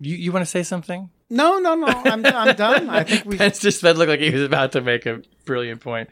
[0.00, 1.10] You you want to say something?
[1.30, 1.86] no, no, no.
[1.86, 2.90] I'm, I'm done.
[2.90, 3.36] I think we.
[3.38, 6.10] Pence just that looked like he was about to make a brilliant point.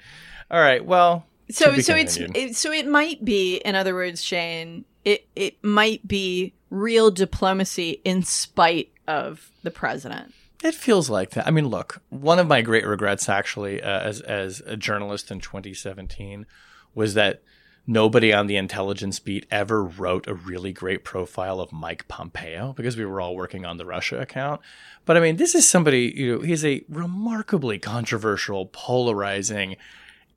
[0.51, 0.85] All right.
[0.85, 5.63] Well, So so it's it, so it might be, in other words, Shane, it it
[5.63, 10.33] might be real diplomacy in spite of the president.
[10.65, 11.47] It feels like that.
[11.47, 15.41] I mean, look, one of my great regrets, actually, uh, as as a journalist in
[15.41, 16.47] 2017,
[16.95, 17.43] was that
[17.87, 22.97] nobody on the intelligence beat ever wrote a really great profile of Mike Pompeo because
[22.97, 24.61] we were all working on the Russia account.
[25.05, 29.77] But I mean, this is somebody, you know, he's a remarkably controversial, polarizing,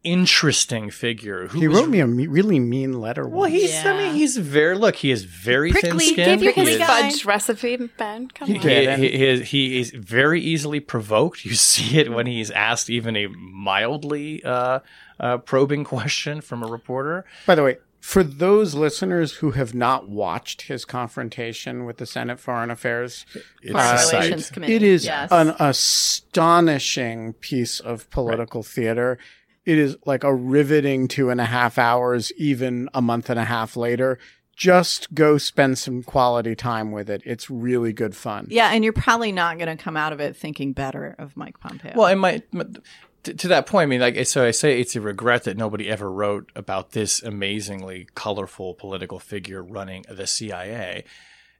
[0.03, 1.47] interesting figure.
[1.47, 3.53] Who He was wrote me a me- really mean letter Well, once.
[3.53, 3.71] he's.
[3.75, 3.97] I Yeah.
[4.07, 4.75] mean, he's very.
[4.77, 6.41] Look, he is very Prickly, thin-skinned.
[6.41, 8.27] Gave you He his fudge recipe, Ben.
[8.29, 8.99] Come He on.
[9.01, 11.43] he, he, he is, he is very easily provoked.
[11.45, 14.79] You see it when he's asked even a mildly uh,
[15.19, 17.25] uh, probing question from a reporter.
[17.45, 22.39] By the way, for those listeners who have not watched his confrontation with the Senate
[22.39, 23.25] Foreign Affairs,
[23.63, 24.21] It's Foreign.
[24.21, 24.75] Relations Committee.
[24.75, 25.29] it is Yes.
[25.31, 29.17] an astonishing piece of political theater.
[29.65, 33.45] It is like a riveting two and a half hours, even a month and a
[33.45, 34.19] half later.
[34.55, 37.21] Just go spend some quality time with it.
[37.25, 38.47] It's really good fun.
[38.49, 41.59] Yeah, and you're probably not going to come out of it thinking better of Mike
[41.59, 41.93] Pompeo.
[41.95, 42.43] Well, it might.
[43.25, 46.11] To, that point, I mean, like, so I say it's a regret that nobody ever
[46.11, 51.03] wrote about this amazingly colorful political figure running the CIA.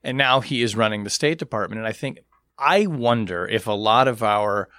[0.04, 1.80] And now he is running the State Department.
[1.80, 2.20] And I think,
[2.58, 4.70] I wonder if a lot of our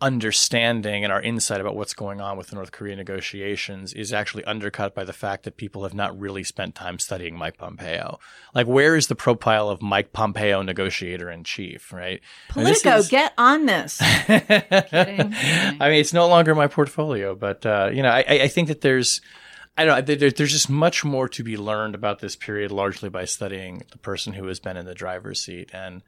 [0.00, 4.44] understanding and our insight about what's going on with the North Korea negotiations is actually
[4.44, 8.18] undercut by the fact that people have not really spent time studying Mike Pompeo.
[8.54, 12.20] Like, where is the profile of Mike Pompeo, negotiator in chief, right?
[12.48, 13.98] Politico, is- get on this.
[14.02, 18.68] I mean, it's no longer my portfolio, but uh, you know, I, I I think
[18.68, 19.20] that there's,
[19.78, 23.24] I don't know, there's just much more to be learned about this period, largely by
[23.24, 25.70] studying the person who has been in the driver's seat.
[25.72, 26.02] And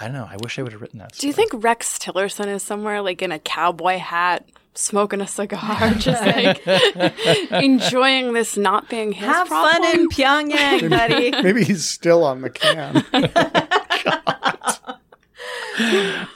[0.00, 1.12] I don't know, I wish I would have written that.
[1.12, 5.90] Do you think Rex Tillerson is somewhere like in a cowboy hat, smoking a cigar,
[5.98, 6.66] just like
[7.52, 9.46] enjoying this not being his problem?
[9.46, 9.82] Have problem?
[9.82, 11.30] fun in Pyongyang, buddy.
[11.42, 13.04] Maybe he's still on the can.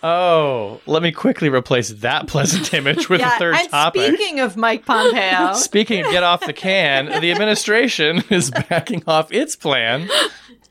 [0.02, 4.14] Oh, let me quickly replace that pleasant image with yeah, a third and topic.
[4.14, 9.32] speaking of Mike Pompeo, Speaking of get off the can, the administration is backing off
[9.32, 10.08] its plan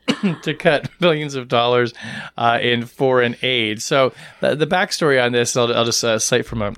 [0.44, 1.94] to cut billions of dollars
[2.38, 3.82] uh, in foreign aid.
[3.82, 6.74] So the, the backstory on this, I'll, I'll just uh, cite from a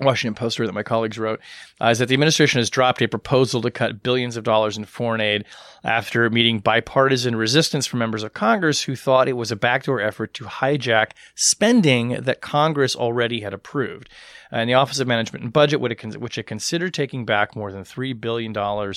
[0.00, 1.40] Washington Post that my colleagues wrote,
[1.80, 4.84] uh, is that the administration has dropped a proposal to cut billions of dollars in
[4.84, 5.44] foreign aid
[5.82, 10.34] after meeting bipartisan resistance from members of Congress who thought it was a backdoor effort
[10.34, 14.08] to hijack spending that Congress already had approved.
[14.50, 18.18] And the Office of Management and Budget, which had, considered taking back more than $3
[18.18, 18.92] billion uh,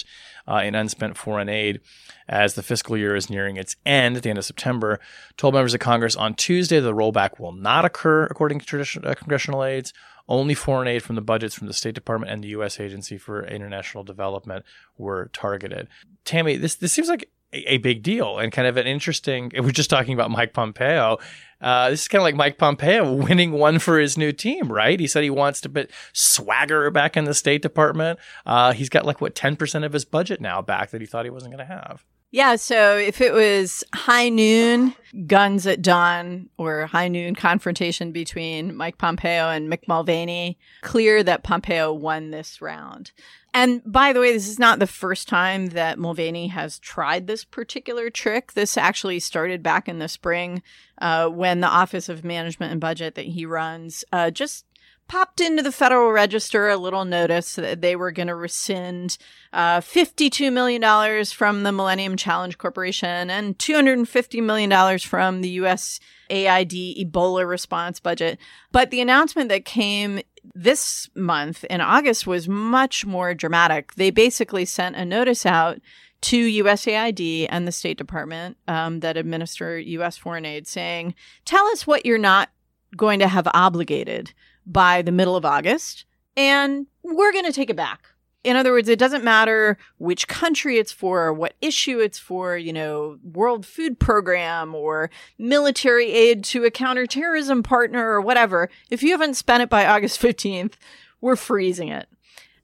[0.64, 1.82] in unspent foreign aid
[2.28, 5.00] as the fiscal year is nearing its end at the end of September,
[5.38, 9.16] told members of Congress on Tuesday the rollback will not occur according to traditional, uh,
[9.16, 9.94] congressional aides.
[10.30, 12.80] Only foreign aid from the budgets from the State Department and the U.S.
[12.80, 14.64] Agency for International Development
[14.98, 15.90] were targeted.
[16.24, 19.52] Tammy, this this seems like a, a big deal and kind of an interesting.
[19.58, 21.18] We're just talking about Mike Pompeo.
[21.62, 25.00] Uh, this is kind of like Mike Pompeo winning one for his new team, right?
[25.00, 28.20] He said he wants to put swagger back in the State Department.
[28.46, 31.26] Uh, he's got like what ten percent of his budget now back that he thought
[31.26, 32.04] he wasn't going to have.
[32.34, 34.96] Yeah, so if it was high noon,
[35.28, 41.44] guns at dawn, or high noon confrontation between Mike Pompeo and Mick Mulvaney, clear that
[41.44, 43.12] Pompeo won this round.
[43.54, 47.44] And by the way, this is not the first time that Mulvaney has tried this
[47.44, 48.54] particular trick.
[48.54, 50.62] This actually started back in the spring
[51.00, 54.66] uh, when the Office of Management and Budget that he runs uh, just
[55.12, 59.18] popped into the Federal Register a little notice that they were going to rescind
[59.52, 66.00] uh, $52 million from the Millennium Challenge Corporation and $250 million from the U.S.
[66.30, 68.40] AID Ebola response budget.
[68.72, 70.22] But the announcement that came
[70.56, 73.94] this month in August was much more dramatic.
[73.96, 75.80] They basically sent a notice out
[76.22, 80.18] to USAID and the State Department um, that administer U.S.
[80.18, 81.16] foreign aid saying,
[81.46, 82.50] tell us what you're not
[82.96, 84.34] going to have obligated
[84.66, 86.06] by the middle of August,
[86.38, 88.06] and we're going to take it back.
[88.44, 92.58] In other words, it doesn't matter which country it's for, or what issue it's for,
[92.58, 98.70] you know, World Food Program or military aid to a counterterrorism partner or whatever.
[98.90, 100.74] If you haven't spent it by August 15th,
[101.22, 102.08] we're freezing it.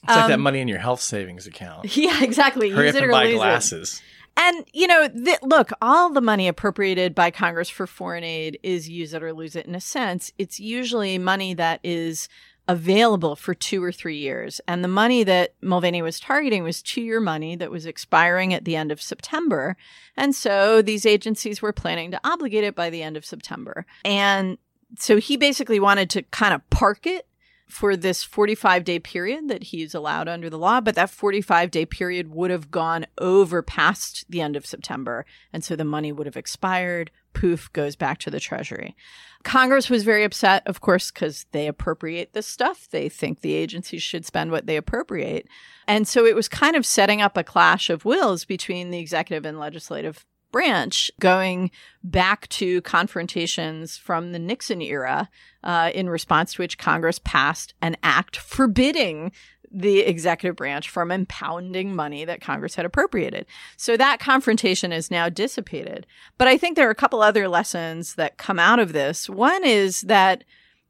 [0.03, 1.95] It's like that Um, money in your health savings account.
[1.97, 2.69] Yeah, exactly.
[2.69, 4.01] Hurry Use up it and or buy lose it.
[4.39, 8.87] And, you know, th- look, all the money appropriated by Congress for foreign aid is
[8.87, 10.31] use it or lose it in a sense.
[10.37, 12.29] It's usually money that is
[12.67, 14.59] available for two or three years.
[14.67, 18.65] And the money that Mulvaney was targeting was two year money that was expiring at
[18.65, 19.77] the end of September.
[20.15, 23.85] And so these agencies were planning to obligate it by the end of September.
[24.03, 24.57] And
[24.97, 27.27] so he basically wanted to kind of park it
[27.67, 31.85] for this 45 day period that he's allowed under the law, but that 45 day
[31.85, 35.25] period would have gone over past the end of September.
[35.51, 37.11] And so the money would have expired.
[37.37, 38.95] Poof goes back to the Treasury.
[39.43, 42.87] Congress was very upset, of course, because they appropriate this stuff.
[42.89, 45.47] They think the agencies should spend what they appropriate.
[45.87, 49.45] And so it was kind of setting up a clash of wills between the executive
[49.45, 51.69] and legislative branch going
[52.03, 55.29] back to confrontations from the Nixon era,
[55.63, 59.31] uh, in response to which Congress passed an act forbidding
[59.71, 63.45] the executive branch from impounding money that Congress had appropriated.
[63.75, 66.05] So that confrontation is now dissipated.
[66.37, 69.29] But I think there are a couple other lessons that come out of this.
[69.29, 70.43] One is that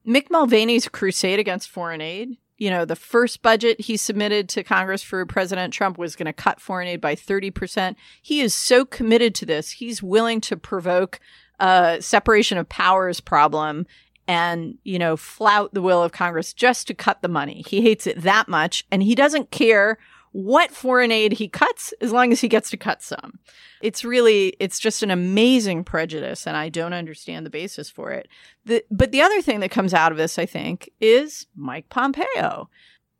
[0.07, 5.03] Mick Mulvaney's crusade against foreign aid you know, the first budget he submitted to Congress
[5.03, 7.95] for President Trump was going to cut foreign aid by 30%.
[8.21, 9.71] He is so committed to this.
[9.71, 11.19] He's willing to provoke
[11.59, 13.86] a separation of powers problem
[14.28, 17.63] and, you know, flout the will of Congress just to cut the money.
[17.67, 19.97] He hates it that much and he doesn't care
[20.32, 23.39] what foreign aid he cuts as long as he gets to cut some.
[23.82, 28.28] It's really, it's just an amazing prejudice, and I don't understand the basis for it.
[28.65, 32.69] The, but the other thing that comes out of this, I think, is Mike Pompeo.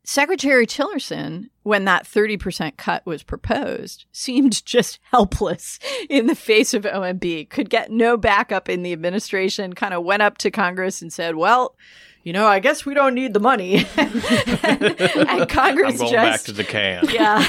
[0.04, 5.78] Secretary Tillerson, when that 30% cut was proposed, seemed just helpless
[6.08, 10.22] in the face of OMB, could get no backup in the administration, kind of went
[10.22, 11.76] up to Congress and said, well,
[12.22, 13.86] you know, I guess we don't need the money.
[13.96, 14.14] and,
[15.00, 17.08] and Congress I'm going just back to the can.
[17.10, 17.42] yeah.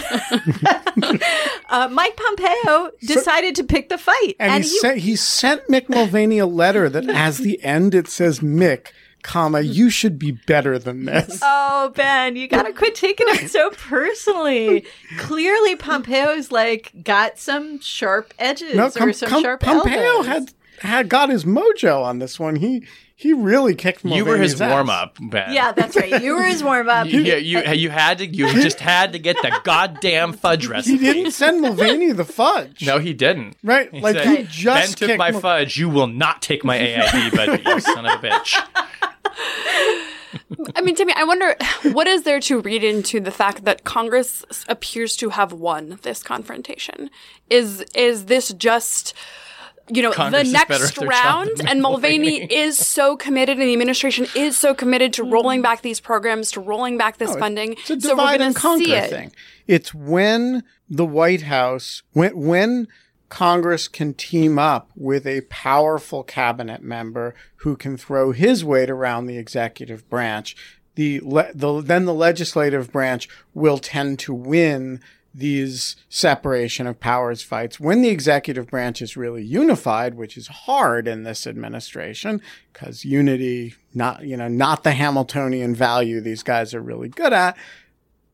[1.70, 5.68] uh, Mike Pompeo decided to pick the fight, And, and, he, he, sent he sent
[5.68, 8.91] Mick Mulvaney a letter that, as the end, it says, "Mick,
[9.24, 11.39] comma, you should be better than this."
[11.82, 14.86] Oh, Ben, you gotta quit taking it so personally.
[15.17, 20.26] Clearly, Pompeo's like got some sharp edges no, or some Com- sharp Pompeo elbows.
[20.26, 22.57] had had got his mojo on this one.
[22.57, 24.03] He he really kicked.
[24.05, 25.53] You were his Mulvaney's warm up, Ben.
[25.53, 26.22] Yeah, that's right.
[26.22, 27.07] You were his warm up.
[27.07, 28.26] You, you, you, you had to.
[28.26, 30.97] You just had to get the goddamn fudge recipe.
[30.97, 32.86] He didn't send Mulvaney the fudge.
[32.86, 33.57] No, he didn't.
[33.63, 35.78] Right, He like, said, he Ben just took my Mul- fudge.
[35.78, 38.55] You will not take my AID, but you son of a bitch.
[40.75, 41.55] I mean, Timmy, I wonder
[41.93, 46.21] what is there to read into the fact that Congress appears to have won this
[46.23, 47.09] confrontation?
[47.49, 49.13] Is is this just
[49.89, 52.53] you know Congress the next at their job round and Mulvaney Mulvaney.
[52.53, 56.59] is so committed and the administration is so committed to rolling back these programs to
[56.59, 58.93] rolling back this oh, funding It's a so we're divide going and to conquer see
[58.93, 59.31] it thing.
[59.67, 62.87] It's when the White House, when when
[63.30, 69.27] Congress can team up with a powerful cabinet member who can throw his weight around
[69.27, 70.55] the executive branch.
[70.95, 74.99] The, le- the then the legislative branch will tend to win
[75.34, 81.07] these separation of powers fights when the executive branch is really unified, which is hard
[81.07, 82.41] in this administration
[82.73, 87.55] because unity, not, you know, not the Hamiltonian value these guys are really good at.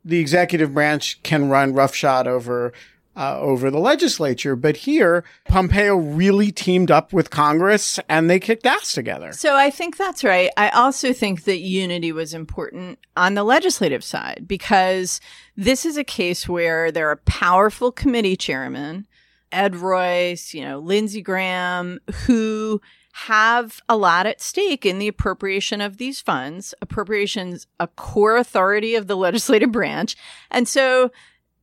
[0.05, 2.71] The executive branch can run roughshod over
[3.15, 8.65] uh, over the legislature, but here Pompeo really teamed up with Congress and they kicked
[8.65, 9.31] ass together.
[9.33, 10.51] So I think that's right.
[10.57, 15.21] I also think that unity was important on the legislative side because
[15.55, 19.07] this is a case where there are powerful committee chairmen,
[19.51, 22.81] Ed Royce, you know, Lindsey Graham, who
[23.13, 26.73] have a lot at stake in the appropriation of these funds.
[26.81, 30.17] Appropriations, a core authority of the legislative branch.
[30.51, 31.11] And so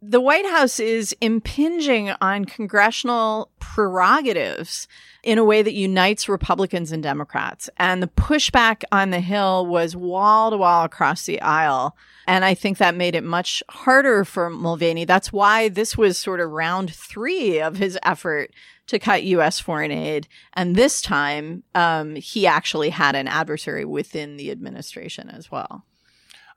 [0.04, 4.88] the White House is impinging on congressional prerogatives
[5.22, 7.70] in a way that unites Republicans and Democrats.
[7.78, 11.96] And the pushback on the Hill was wall to wall across the aisle.
[12.26, 15.04] And I think that made it much harder for Mulvaney.
[15.04, 18.50] That's why this was sort of round three of his effort
[18.88, 19.60] to cut U.S.
[19.60, 20.26] foreign aid.
[20.54, 25.84] And this time, um, he actually had an adversary within the administration as well.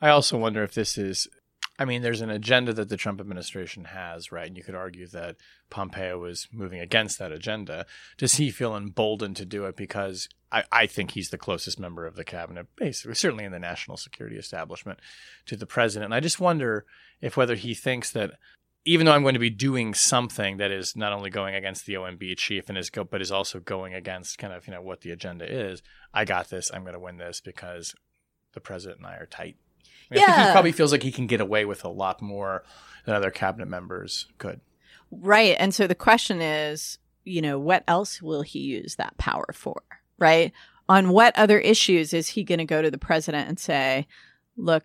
[0.01, 1.27] I also wonder if this is.
[1.77, 4.47] I mean, there's an agenda that the Trump administration has, right?
[4.47, 5.35] And you could argue that
[5.69, 7.85] Pompeo is moving against that agenda.
[8.17, 12.05] Does he feel emboldened to do it because I, I think he's the closest member
[12.05, 14.99] of the cabinet, basically, certainly in the national security establishment,
[15.47, 16.05] to the president?
[16.05, 16.85] And I just wonder
[17.19, 18.31] if whether he thinks that
[18.85, 21.95] even though I'm going to be doing something that is not only going against the
[21.95, 25.01] OMB chief and is go, but is also going against kind of you know what
[25.01, 25.81] the agenda is,
[26.13, 26.71] I got this.
[26.73, 27.95] I'm going to win this because
[28.53, 29.57] the president and I are tight.
[30.11, 30.45] I, mean, I think Yeah.
[30.47, 32.63] he probably feels like he can get away with a lot more
[33.05, 34.61] than other cabinet members could.
[35.11, 35.55] Right.
[35.59, 39.81] And so the question is, you know, what else will he use that power for?
[40.17, 40.51] Right.
[40.87, 44.07] On what other issues is he going to go to the president and say,
[44.57, 44.83] look,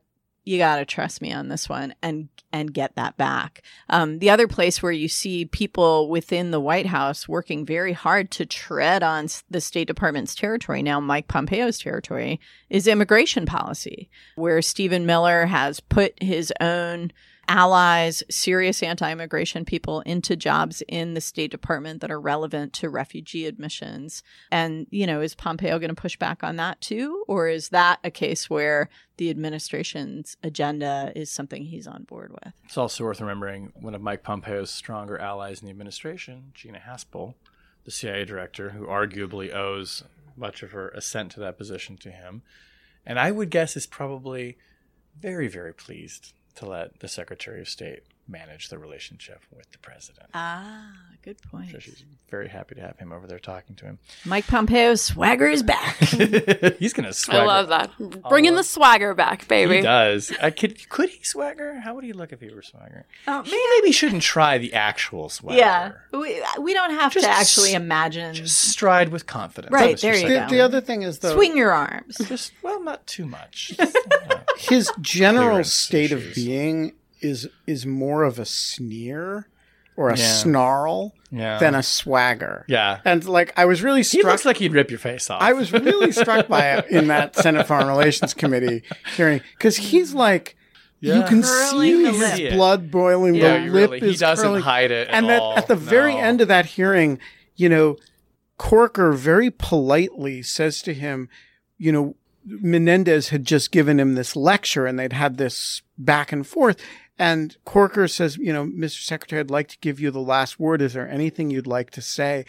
[0.50, 3.62] you got to trust me on this one and and get that back.
[3.88, 8.32] Um, the other place where you see people within the White House working very hard
[8.32, 14.60] to tread on the State Department's territory now, Mike Pompeo's territory, is immigration policy, where
[14.60, 17.12] Stephen Miller has put his own
[17.50, 22.88] allies, serious anti immigration people into jobs in the State Department that are relevant to
[22.88, 24.22] refugee admissions.
[24.52, 27.24] And, you know, is Pompeo going to push back on that too?
[27.26, 32.54] Or is that a case where the administration's agenda is something he's on board with?
[32.64, 37.34] It's also worth remembering one of Mike Pompeo's stronger allies in the administration, Gina Haspel,
[37.84, 40.04] the CIA director, who arguably owes
[40.36, 42.42] much of her ascent to that position to him.
[43.04, 44.56] And I would guess is probably
[45.18, 50.26] very, very pleased to let the Secretary of State manage the relationship with the president.
[50.34, 51.70] Ah, good point.
[51.72, 53.98] So she's very happy to have him over there talking to him.
[54.24, 55.96] Mike Pompeo's swagger is back.
[56.78, 57.40] He's gonna swagger.
[57.42, 57.90] I love that.
[58.28, 59.76] Bringing the swagger back, baby.
[59.76, 60.32] He does.
[60.40, 61.80] I could could he swagger?
[61.80, 63.04] How would he look if he were swagger?
[63.26, 65.58] Oh, he maybe shouldn't try the actual swagger.
[65.58, 68.34] yeah, we, we don't have Just to actually s- imagine.
[68.34, 69.72] Just stride with confidence.
[69.72, 70.00] Right, Mr.
[70.02, 70.48] there you The, go.
[70.48, 72.16] the other thing is though Swing your arms.
[72.26, 73.72] Just well, not too much.
[74.58, 79.48] His general Clearance state of being is is more of a sneer
[79.96, 80.24] or a Yeah.
[80.24, 81.58] snarl Yeah.
[81.58, 82.64] than a swagger.
[82.68, 83.00] Yeah.
[83.04, 85.42] And like I was really He struck looks like he'd rip your face off.
[85.42, 88.82] I was really struck by it in that Senate Foreign Relations Committee
[89.16, 90.56] hearing because he's like,
[91.00, 92.52] you can Curling see his lip.
[92.52, 93.34] blood boiling.
[93.34, 94.62] Yeah, the lip really- he doesn't curling.
[94.62, 95.56] hide it at and that all.
[95.56, 97.18] at the very end of that hearing,
[97.56, 97.96] you know,
[98.58, 101.28] Corker very politely says to him,
[101.78, 106.46] you know, Menendez had just given him this lecture and they'd had this back and
[106.46, 106.76] forth.
[107.20, 109.02] And Corker says, you know, Mr.
[109.04, 110.80] Secretary, I'd like to give you the last word.
[110.80, 112.46] Is there anything you'd like to say?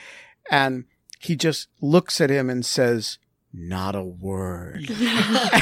[0.50, 0.86] And
[1.20, 3.18] he just looks at him and says,
[3.54, 4.90] not a word.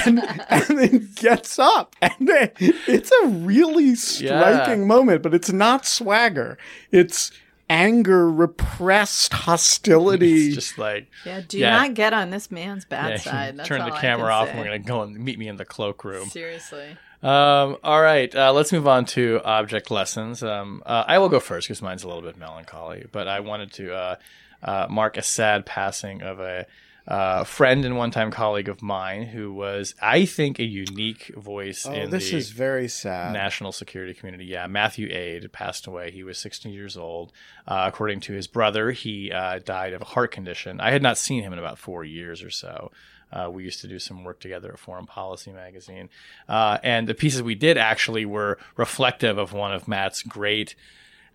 [0.05, 1.95] and, and then gets up.
[2.03, 4.85] And then it's a really striking Yeah.
[4.85, 6.59] moment, but it's not swagger.
[6.91, 7.31] It's
[7.67, 10.45] anger, repressed hostility.
[10.49, 11.71] It's just like Yeah, do Yeah.
[11.77, 13.57] not get on this man's bad yeah, side.
[13.57, 14.45] That's turn all the I camera can off.
[14.49, 14.51] say.
[14.51, 16.29] and We're gonna go and meet me in the cloakroom.
[16.29, 16.95] Seriously.
[17.21, 20.41] Um, all right, uh, let's move on to object lessons.
[20.41, 23.73] Um, uh, I will go first because mine's a little bit melancholy, but I wanted
[23.73, 24.15] to uh,
[24.63, 26.65] uh, mark a sad passing of a
[27.09, 31.91] uh, friend and one-time colleague of mine who was, I think, a unique voice oh,
[31.91, 33.33] in this the is very sad.
[33.33, 34.45] national security community.
[34.45, 36.11] Yeah, Matthew Aid passed away.
[36.11, 37.31] He was 16 years old.
[37.67, 40.79] Uh, according to his brother, he uh, died of a heart condition.
[40.79, 42.91] I had not seen him in about four years or so.
[43.31, 46.09] Uh, we used to do some work together at Foreign Policy magazine,
[46.47, 50.75] uh, and the pieces we did actually were reflective of one of Matt's great.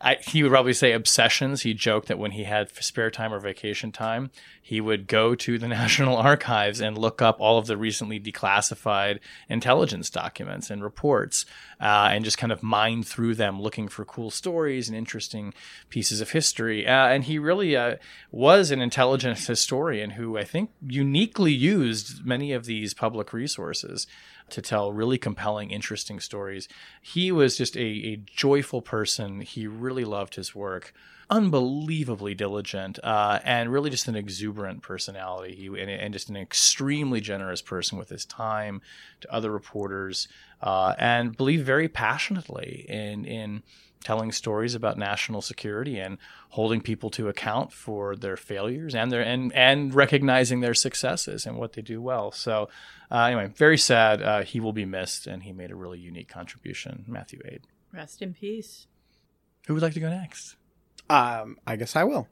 [0.00, 1.62] I, he would probably say obsessions.
[1.62, 4.30] He joked that when he had spare time or vacation time,
[4.66, 9.18] he would go to the National Archives and look up all of the recently declassified
[9.46, 11.44] intelligence documents and reports
[11.82, 15.52] uh, and just kind of mine through them looking for cool stories and interesting
[15.90, 16.86] pieces of history.
[16.86, 17.96] Uh, and he really uh,
[18.32, 24.06] was an intelligence historian who I think uniquely used many of these public resources
[24.48, 26.68] to tell really compelling, interesting stories.
[27.02, 29.42] He was just a, a joyful person.
[29.42, 30.94] He really loved his work.
[31.30, 35.54] Unbelievably diligent, uh, and really just an exuberant personality.
[35.54, 38.82] He and, and just an extremely generous person with his time
[39.20, 40.28] to other reporters,
[40.60, 43.62] uh, and believed very passionately in in
[44.04, 46.18] telling stories about national security and
[46.50, 51.56] holding people to account for their failures and their and and recognizing their successes and
[51.56, 52.30] what they do well.
[52.30, 52.68] So
[53.10, 54.22] uh, anyway, very sad.
[54.22, 57.04] Uh, he will be missed, and he made a really unique contribution.
[57.08, 57.62] Matthew Aid.
[57.92, 58.86] Rest in peace.
[59.66, 60.56] Who would like to go next?
[61.10, 62.28] Um, I guess I will.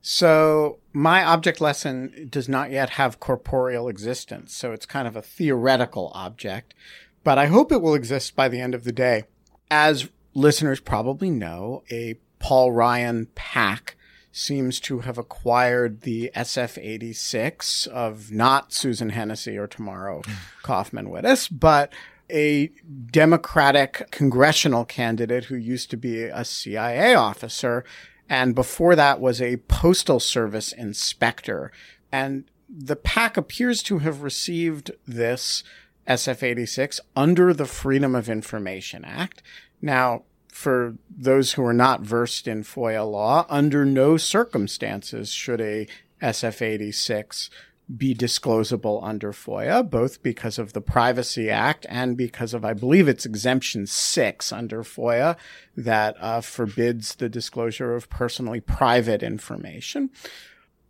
[0.00, 5.22] So my object lesson does not yet have corporeal existence, so it's kind of a
[5.22, 6.74] theoretical object,
[7.22, 9.24] but I hope it will exist by the end of the day.
[9.70, 13.96] As listeners probably know, a Paul Ryan PAC
[14.30, 20.20] seems to have acquired the SF-86 of not Susan Hennessy or Tamara
[20.62, 21.90] Cofman Wittes, but
[22.30, 22.70] a
[23.10, 27.84] Democratic congressional candidate who used to be a CIA officer,
[28.28, 31.70] and before that was a Postal Service inspector.
[32.10, 35.62] And the PAC appears to have received this
[36.08, 39.42] SF 86 under the Freedom of Information Act.
[39.80, 45.86] Now, for those who are not versed in FOIA law, under no circumstances should a
[46.22, 47.50] SF 86
[47.94, 53.08] be disclosable under FOIA, both because of the Privacy Act and because of, I believe
[53.08, 55.36] it's exemption six under FOIA
[55.76, 60.10] that uh, forbids the disclosure of personally private information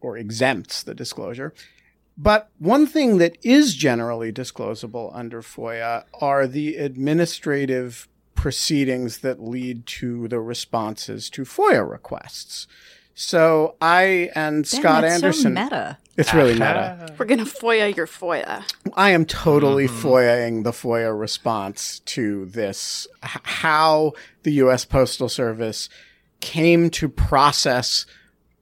[0.01, 1.53] or exempts the disclosure.
[2.17, 9.87] But one thing that is generally disclosable under FOIA are the administrative proceedings that lead
[9.87, 12.69] to the responses to FOIA requests.
[13.15, 15.57] So I and Damn, Scott Anderson.
[15.57, 15.99] So meta.
[16.17, 17.13] It's really meta.
[17.19, 18.63] We're gonna FOIA your FOIA.
[18.95, 23.07] I am totally FOIAing the FOIA response to this.
[23.25, 24.13] H- how
[24.45, 24.85] the U.S.
[24.85, 25.89] Postal Service
[26.41, 28.07] came to process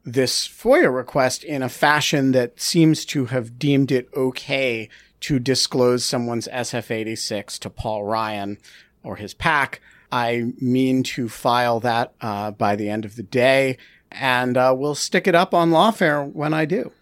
[0.04, 4.88] this FOIA request in a fashion that seems to have deemed it okay
[5.20, 8.58] to disclose someone's SF86 to Paul Ryan
[9.04, 9.80] or his PAC.
[10.10, 13.78] I mean to file that uh, by the end of the day,
[14.10, 16.92] and uh, we'll stick it up on Lawfare when I do.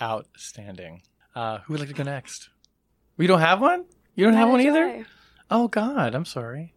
[0.00, 1.02] Outstanding.
[1.34, 2.48] Uh, who would like to go next?
[3.16, 3.84] We don't have one.
[4.14, 5.06] You don't have one either.
[5.50, 6.74] Oh God, I'm sorry.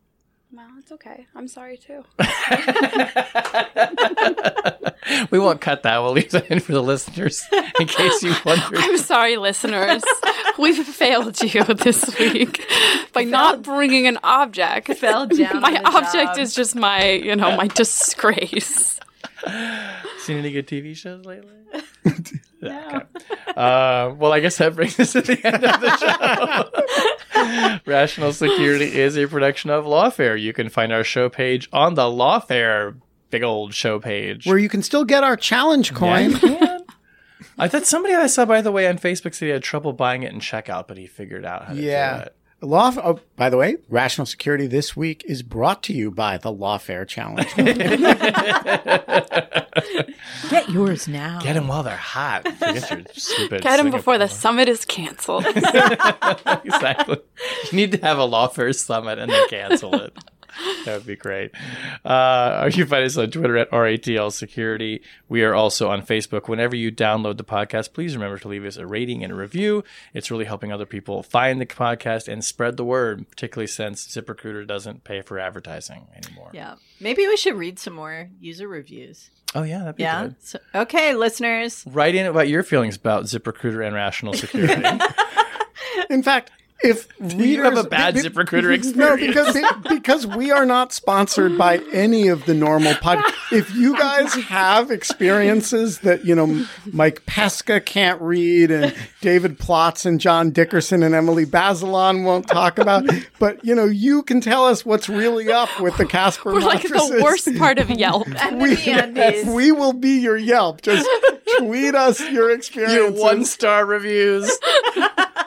[0.51, 1.26] Well, it's okay.
[1.36, 2.03] I'm sorry too.
[5.32, 5.99] we won't cut that.
[6.01, 7.43] We'll leave that in for the listeners
[7.80, 8.78] in case you wonder.
[8.78, 10.03] I'm sorry, listeners.
[10.59, 12.63] We've failed you this week
[13.13, 14.93] by not bringing an object.
[14.95, 16.39] Fell down My the object job.
[16.39, 18.99] is just my, you know, my disgrace.
[20.19, 21.49] Seen any good TV shows lately?
[22.64, 23.01] No.
[23.55, 27.80] Uh, well, I guess that brings us to the end of the show.
[27.86, 30.39] Rational Security is a production of Lawfare.
[30.39, 32.95] You can find our show page on the Lawfare
[33.30, 34.45] big old show page.
[34.45, 36.34] Where you can still get our challenge Yeah, coin.
[36.34, 36.80] can.
[37.57, 40.24] I thought somebody I saw, by the way, on Facebook said he had trouble buying
[40.24, 42.28] it in checkout, but he figured out how to do Yeah.
[42.64, 42.68] It.
[42.68, 42.93] Law.
[43.03, 47.07] Oh, by the way, Rational Security this week is brought to you by the Lawfare
[47.07, 47.53] Challenge.
[50.49, 51.39] Get yours now.
[51.41, 52.47] Get them while they're hot.
[52.57, 55.45] Forget your stupid Get them before the summit is canceled.
[55.45, 57.18] exactly.
[57.72, 60.14] You need to have a Lawfare summit and then cancel it.
[60.86, 61.51] That would be great.
[62.04, 65.01] Uh, you can find us on Twitter at RATL Security.
[65.30, 66.49] We are also on Facebook.
[66.49, 69.84] Whenever you download the podcast, please remember to leave us a rating and a review.
[70.14, 74.68] It's really helping other people find the podcast and spread the word, particularly since ZipRecruiter
[74.68, 76.49] doesn't pay for advertising anymore.
[76.54, 76.76] Yeah.
[76.99, 79.30] Maybe we should read some more user reviews.
[79.56, 80.24] Oh, yeah, that'd be Yeah.
[80.24, 80.36] good.
[80.41, 81.86] So, okay, listeners.
[81.88, 84.84] Write in about your feelings about ZipRecruiter and Rational Security.
[86.10, 86.51] In fact,
[86.84, 88.95] if you have a bad be- ZipRecruiter experience?
[88.95, 89.57] No, because
[89.89, 93.23] because we are not sponsored by any of the normal pod.
[93.51, 100.05] If you guys have experiences that you know Mike Pesca can't read and David Plotz
[100.05, 103.05] and John Dickerson and Emily Bazelon won't talk about,
[103.39, 106.84] but you know you can tell us what's really up with the Casper We're like
[106.84, 108.27] the worst part of Yelp.
[108.43, 109.45] And We, the Andes.
[109.47, 110.81] we will be your Yelp.
[110.81, 111.07] Just
[111.59, 114.51] tweet us your your one star reviews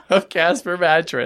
[0.09, 1.26] of Casper mattress.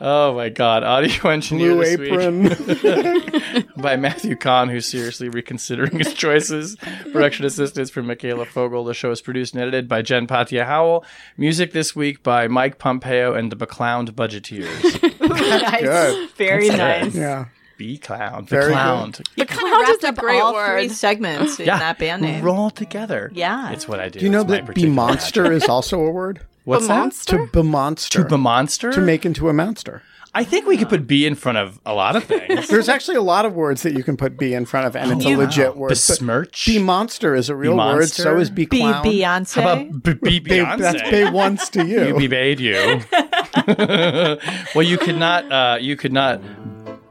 [0.00, 3.64] Oh my god, audio engineer blue this week apron.
[3.76, 6.76] by Matthew Kahn, who's seriously reconsidering his choices.
[7.12, 8.84] Production assistance from Michaela Fogel.
[8.84, 11.04] The show is produced and edited by Jen Patja Howell.
[11.38, 15.20] Music this week by Mike Pompeo and the Beclowned Budgeteers.
[15.20, 15.80] nice.
[15.82, 16.30] Good.
[16.32, 17.14] Very That's nice.
[17.14, 17.18] it.
[17.18, 17.44] yeah.
[17.78, 18.48] Be clowned.
[18.48, 18.76] Very good.
[18.78, 19.28] Beclowned.
[19.36, 20.72] You Clown kind of is wrapped a up great all word.
[20.78, 21.78] three segments in Yeah.
[21.78, 22.42] that band name.
[22.44, 23.30] Roll together.
[23.34, 23.70] Yeah.
[23.72, 24.18] It's what I do.
[24.18, 26.40] Do you know It's that be monster is also a word?
[26.66, 26.98] What's A that?
[26.98, 27.46] monster?
[27.46, 28.22] To be monster.
[28.24, 28.92] To be monster?
[28.92, 30.02] to make into a monster.
[30.34, 32.66] I think we could put B in front of a lot of things.
[32.68, 35.12] There's actually a lot of words that you can put "be" in front of, and
[35.12, 35.44] it's a wow.
[35.44, 35.90] legit word.
[35.90, 36.66] But Besmirch?
[36.66, 37.76] Be monster is a real word.
[37.76, 38.22] monster?
[38.22, 39.04] So is be Be clown.
[39.04, 39.62] Beyonce.
[39.62, 40.78] How about B- B- Be- Beyonce?
[40.78, 42.04] that's be once to you.
[42.08, 43.00] You be bade you.
[44.74, 45.50] well, you could not.
[45.50, 46.42] Uh, you could not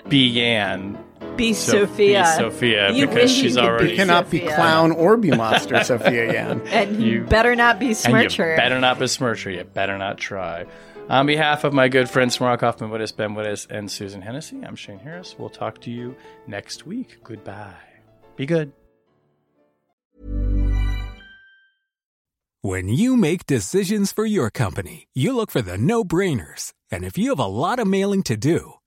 [0.10, 0.98] be Yan.
[1.38, 2.24] Be So- Sophia.
[2.24, 3.90] Be Sophia You because wish she's could be already.
[3.92, 4.56] You cannot be Sophia.
[4.56, 6.62] clown or be monster, Sophia Yan.
[6.68, 9.52] and you You- better not be and smirch you better not besmirch her.
[9.52, 10.66] You better not try.
[11.10, 14.76] On behalf of my good friends Mark Hoffman Wittes, Ben Wittes, and Susan Hennessy, I'm
[14.76, 15.36] Shane Harris.
[15.38, 16.16] We'll talk to you
[16.48, 17.18] next week.
[17.24, 17.74] Goodbye.
[18.36, 18.72] Be good.
[22.62, 26.74] When you make decisions for your company, you look for the no brainers.
[26.92, 28.74] And if you have a lot of mailing to do,